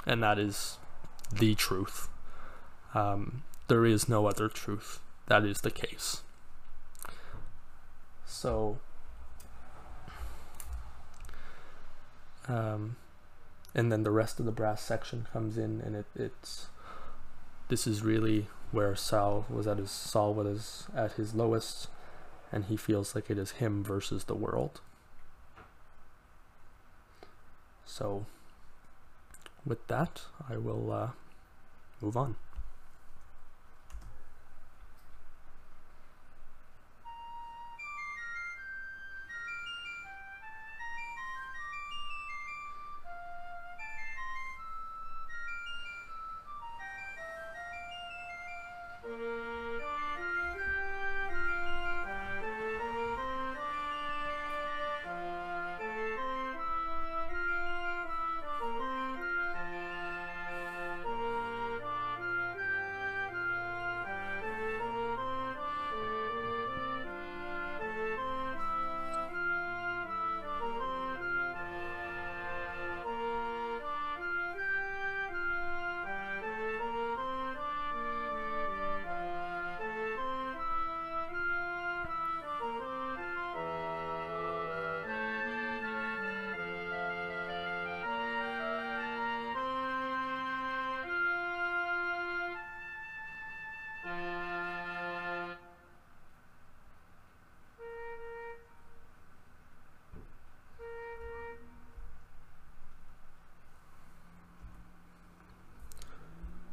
[0.05, 0.77] and that is
[1.33, 2.11] the truth.
[2.93, 5.01] Um, there is no other truth.
[5.29, 6.23] That is the case.
[8.27, 8.81] So
[12.47, 12.97] um,
[13.75, 16.69] and then the rest of the brass section comes in, and it, it's
[17.69, 21.89] this is really where Saul was at his Saul was at his lowest,
[22.53, 24.81] and he feels like it is him versus the world.
[27.85, 28.27] So,
[29.65, 31.11] with that, I will uh,
[32.01, 32.37] move on.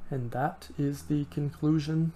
[0.10, 2.14] And that is the conclusion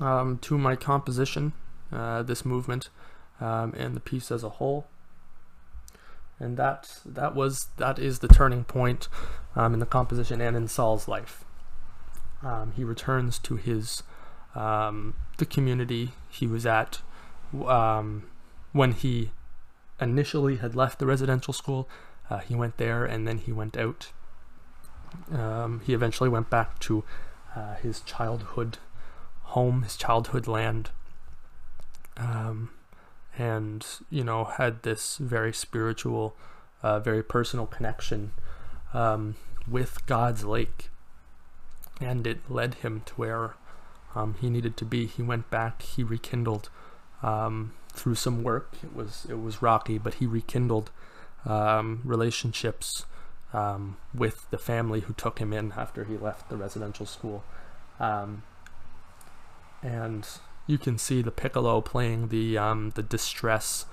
[0.00, 1.52] um, to my composition,
[1.92, 2.88] uh, this movement,
[3.40, 4.86] um, and the piece as a whole.
[6.38, 9.08] And that that was that is the turning point
[9.54, 11.44] um, in the composition and in Saul's life.
[12.42, 14.02] Um, he returns to his
[14.54, 17.02] um, the community he was at
[17.66, 18.24] um,
[18.72, 19.30] when he
[20.00, 21.88] initially had left the residential school.
[22.30, 24.12] Uh, he went there and then he went out
[25.32, 27.04] um, he eventually went back to
[27.54, 28.78] uh, his childhood
[29.42, 30.90] home, his childhood land,
[32.16, 32.70] um,
[33.36, 36.36] and you know had this very spiritual,
[36.82, 38.32] uh, very personal connection
[38.94, 39.36] um,
[39.68, 40.90] with God's lake,
[42.00, 43.54] and it led him to where
[44.14, 45.06] um, he needed to be.
[45.06, 45.82] He went back.
[45.82, 46.68] He rekindled
[47.22, 48.74] um, through some work.
[48.82, 50.90] It was it was rocky, but he rekindled
[51.44, 53.04] um, relationships
[53.52, 57.44] um, with the family who took him in after he left the residential school.
[57.98, 58.42] Um,
[59.82, 60.26] and
[60.66, 63.86] you can see the piccolo playing the um, the distress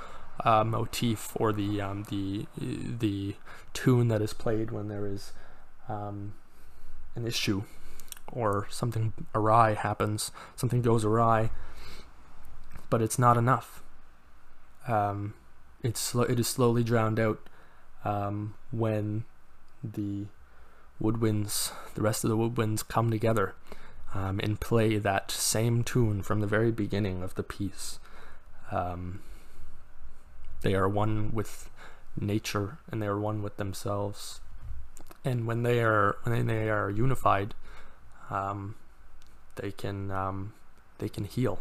[0.43, 3.35] uh, motif or the um, the the
[3.73, 5.33] tune that is played when there is
[5.89, 6.33] um,
[7.15, 7.63] an issue
[8.31, 11.49] or something awry happens, something goes awry,
[12.89, 13.81] but it's not enough.
[14.87, 15.33] Um,
[15.81, 17.39] it's it is slowly drowned out
[18.71, 19.23] when
[19.83, 20.25] the
[21.01, 23.55] woodwinds, the rest of the woodwinds, come together
[24.13, 27.99] um, and play that same tune from the very beginning of the piece.
[28.71, 29.21] Um,
[30.61, 31.69] they are one with
[32.19, 34.41] nature and they are one with themselves.
[35.23, 37.53] And when they are when they are unified,
[38.29, 38.75] um,
[39.55, 40.53] they can um,
[40.99, 41.59] they can heal.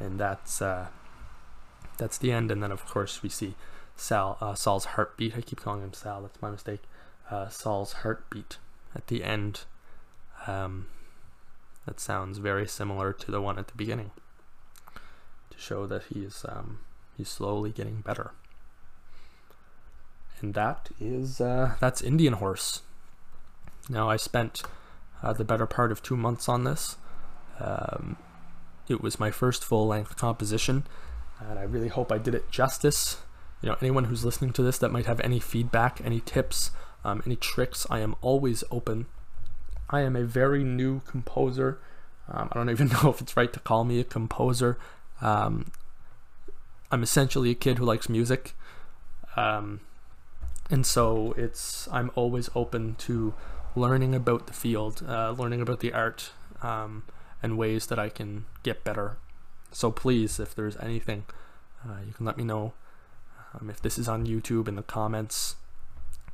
[0.00, 0.88] And that's uh,
[1.96, 2.50] that's the end.
[2.50, 3.54] And then of course we see
[3.96, 5.36] Sal uh, Saul's heartbeat.
[5.36, 6.22] I keep calling him Sal.
[6.22, 6.82] That's my mistake.
[7.30, 8.58] Uh, Saul's heartbeat
[8.94, 9.60] at the end.
[10.46, 10.86] Um,
[11.86, 14.10] that sounds very similar to the one at the beginning.
[15.50, 16.80] To show that he's um,
[17.16, 18.32] he's slowly getting better.
[20.40, 22.82] And that is uh, that's Indian Horse.
[23.88, 24.62] Now I spent
[25.22, 26.96] uh, the better part of two months on this.
[27.60, 28.16] Um,
[28.88, 30.84] it was my first full length composition,
[31.40, 33.21] and I really hope I did it justice.
[33.62, 36.72] You know, anyone who's listening to this that might have any feedback, any tips,
[37.04, 39.06] um, any tricks, I am always open.
[39.88, 41.78] I am a very new composer.
[42.28, 44.78] Um, I don't even know if it's right to call me a composer.
[45.20, 45.70] Um,
[46.90, 48.54] I'm essentially a kid who likes music.
[49.36, 49.80] Um,
[50.70, 53.34] and so it's I'm always open to
[53.76, 56.32] learning about the field, uh, learning about the art,
[56.62, 57.04] um,
[57.42, 59.16] and ways that I can get better.
[59.70, 61.24] So please, if there's anything,
[61.84, 62.72] uh, you can let me know.
[63.54, 65.56] Um, if this is on YouTube in the comments,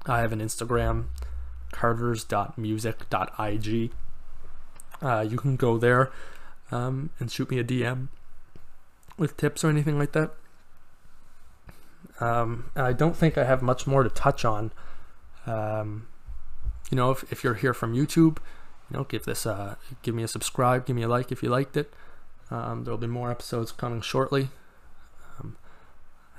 [0.06, 1.06] I have an Instagram,
[1.72, 3.90] carters.music.ig.
[5.00, 6.10] Uh, you can go there
[6.70, 8.08] um, and shoot me a DM
[9.16, 10.30] with tips or anything like that.
[12.20, 14.72] Um, I don't think I have much more to touch on.
[15.46, 16.08] Um,
[16.90, 18.38] you know, if, if you're here from YouTube,
[18.90, 19.46] you know, give this,
[20.02, 21.92] give me a subscribe, give me a like if you liked it.
[22.50, 24.48] Um, there'll be more episodes coming shortly.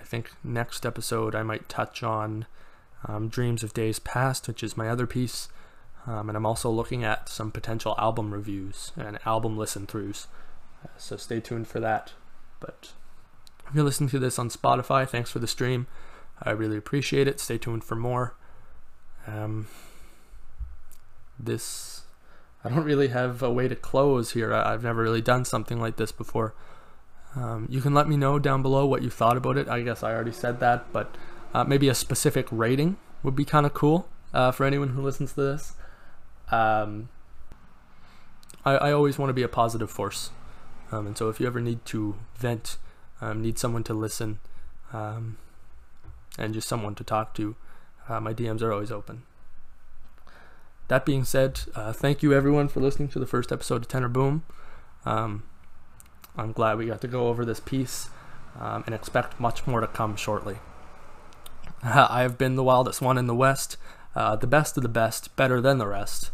[0.10, 2.48] Think next episode I might touch on
[3.08, 5.50] um, Dreams of Days Past, which is my other piece.
[6.08, 10.26] Um, and I'm also looking at some potential album reviews and album listen throughs.
[10.84, 12.14] Uh, so stay tuned for that.
[12.60, 12.94] But
[13.68, 15.86] if you're listening to this on Spotify, thanks for the stream.
[16.42, 17.40] I really appreciate it.
[17.40, 18.34] Stay tuned for more.
[19.28, 19.68] Um,
[21.38, 22.02] this,
[22.64, 24.56] I don't really have a way to close here.
[24.56, 26.56] I, have never really done something like this before.
[27.36, 29.68] Um, you can let me know down below what you thought about it.
[29.68, 31.16] I guess I already said that, but
[31.54, 35.34] uh, maybe a specific rating would be kind of cool uh, for anyone who listens
[35.34, 35.74] to this.
[36.52, 37.10] Um,
[38.66, 40.32] I, I always want to be a positive force.
[40.92, 42.78] Um, and so if you ever need to vent,
[43.22, 44.40] um, need someone to listen,
[44.92, 45.38] um,
[46.38, 47.56] and just someone to talk to,
[48.08, 49.24] uh, my DMs are always open.
[50.88, 54.08] That being said, uh, thank you everyone for listening to the first episode of Tenor
[54.08, 54.44] Boom.
[55.06, 55.44] Um,
[56.40, 58.10] I'm glad we got to go over this piece
[58.60, 60.58] um, and expect much more to come shortly.
[61.84, 63.78] I have been the wildest one in the West,
[64.16, 66.32] uh, the best of the best, better than the rest.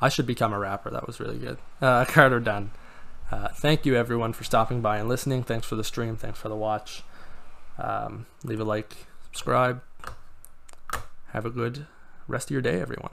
[0.00, 0.90] I should become a rapper.
[0.90, 1.58] That was really good.
[1.80, 2.70] Uh, Carter Dunn.
[3.30, 5.42] Uh, thank you everyone for stopping by and listening.
[5.42, 6.16] Thanks for the stream.
[6.16, 7.02] Thanks for the watch.
[7.78, 9.82] Um, leave a like, subscribe.
[11.32, 11.86] Have a good
[12.28, 13.12] rest of your day, everyone.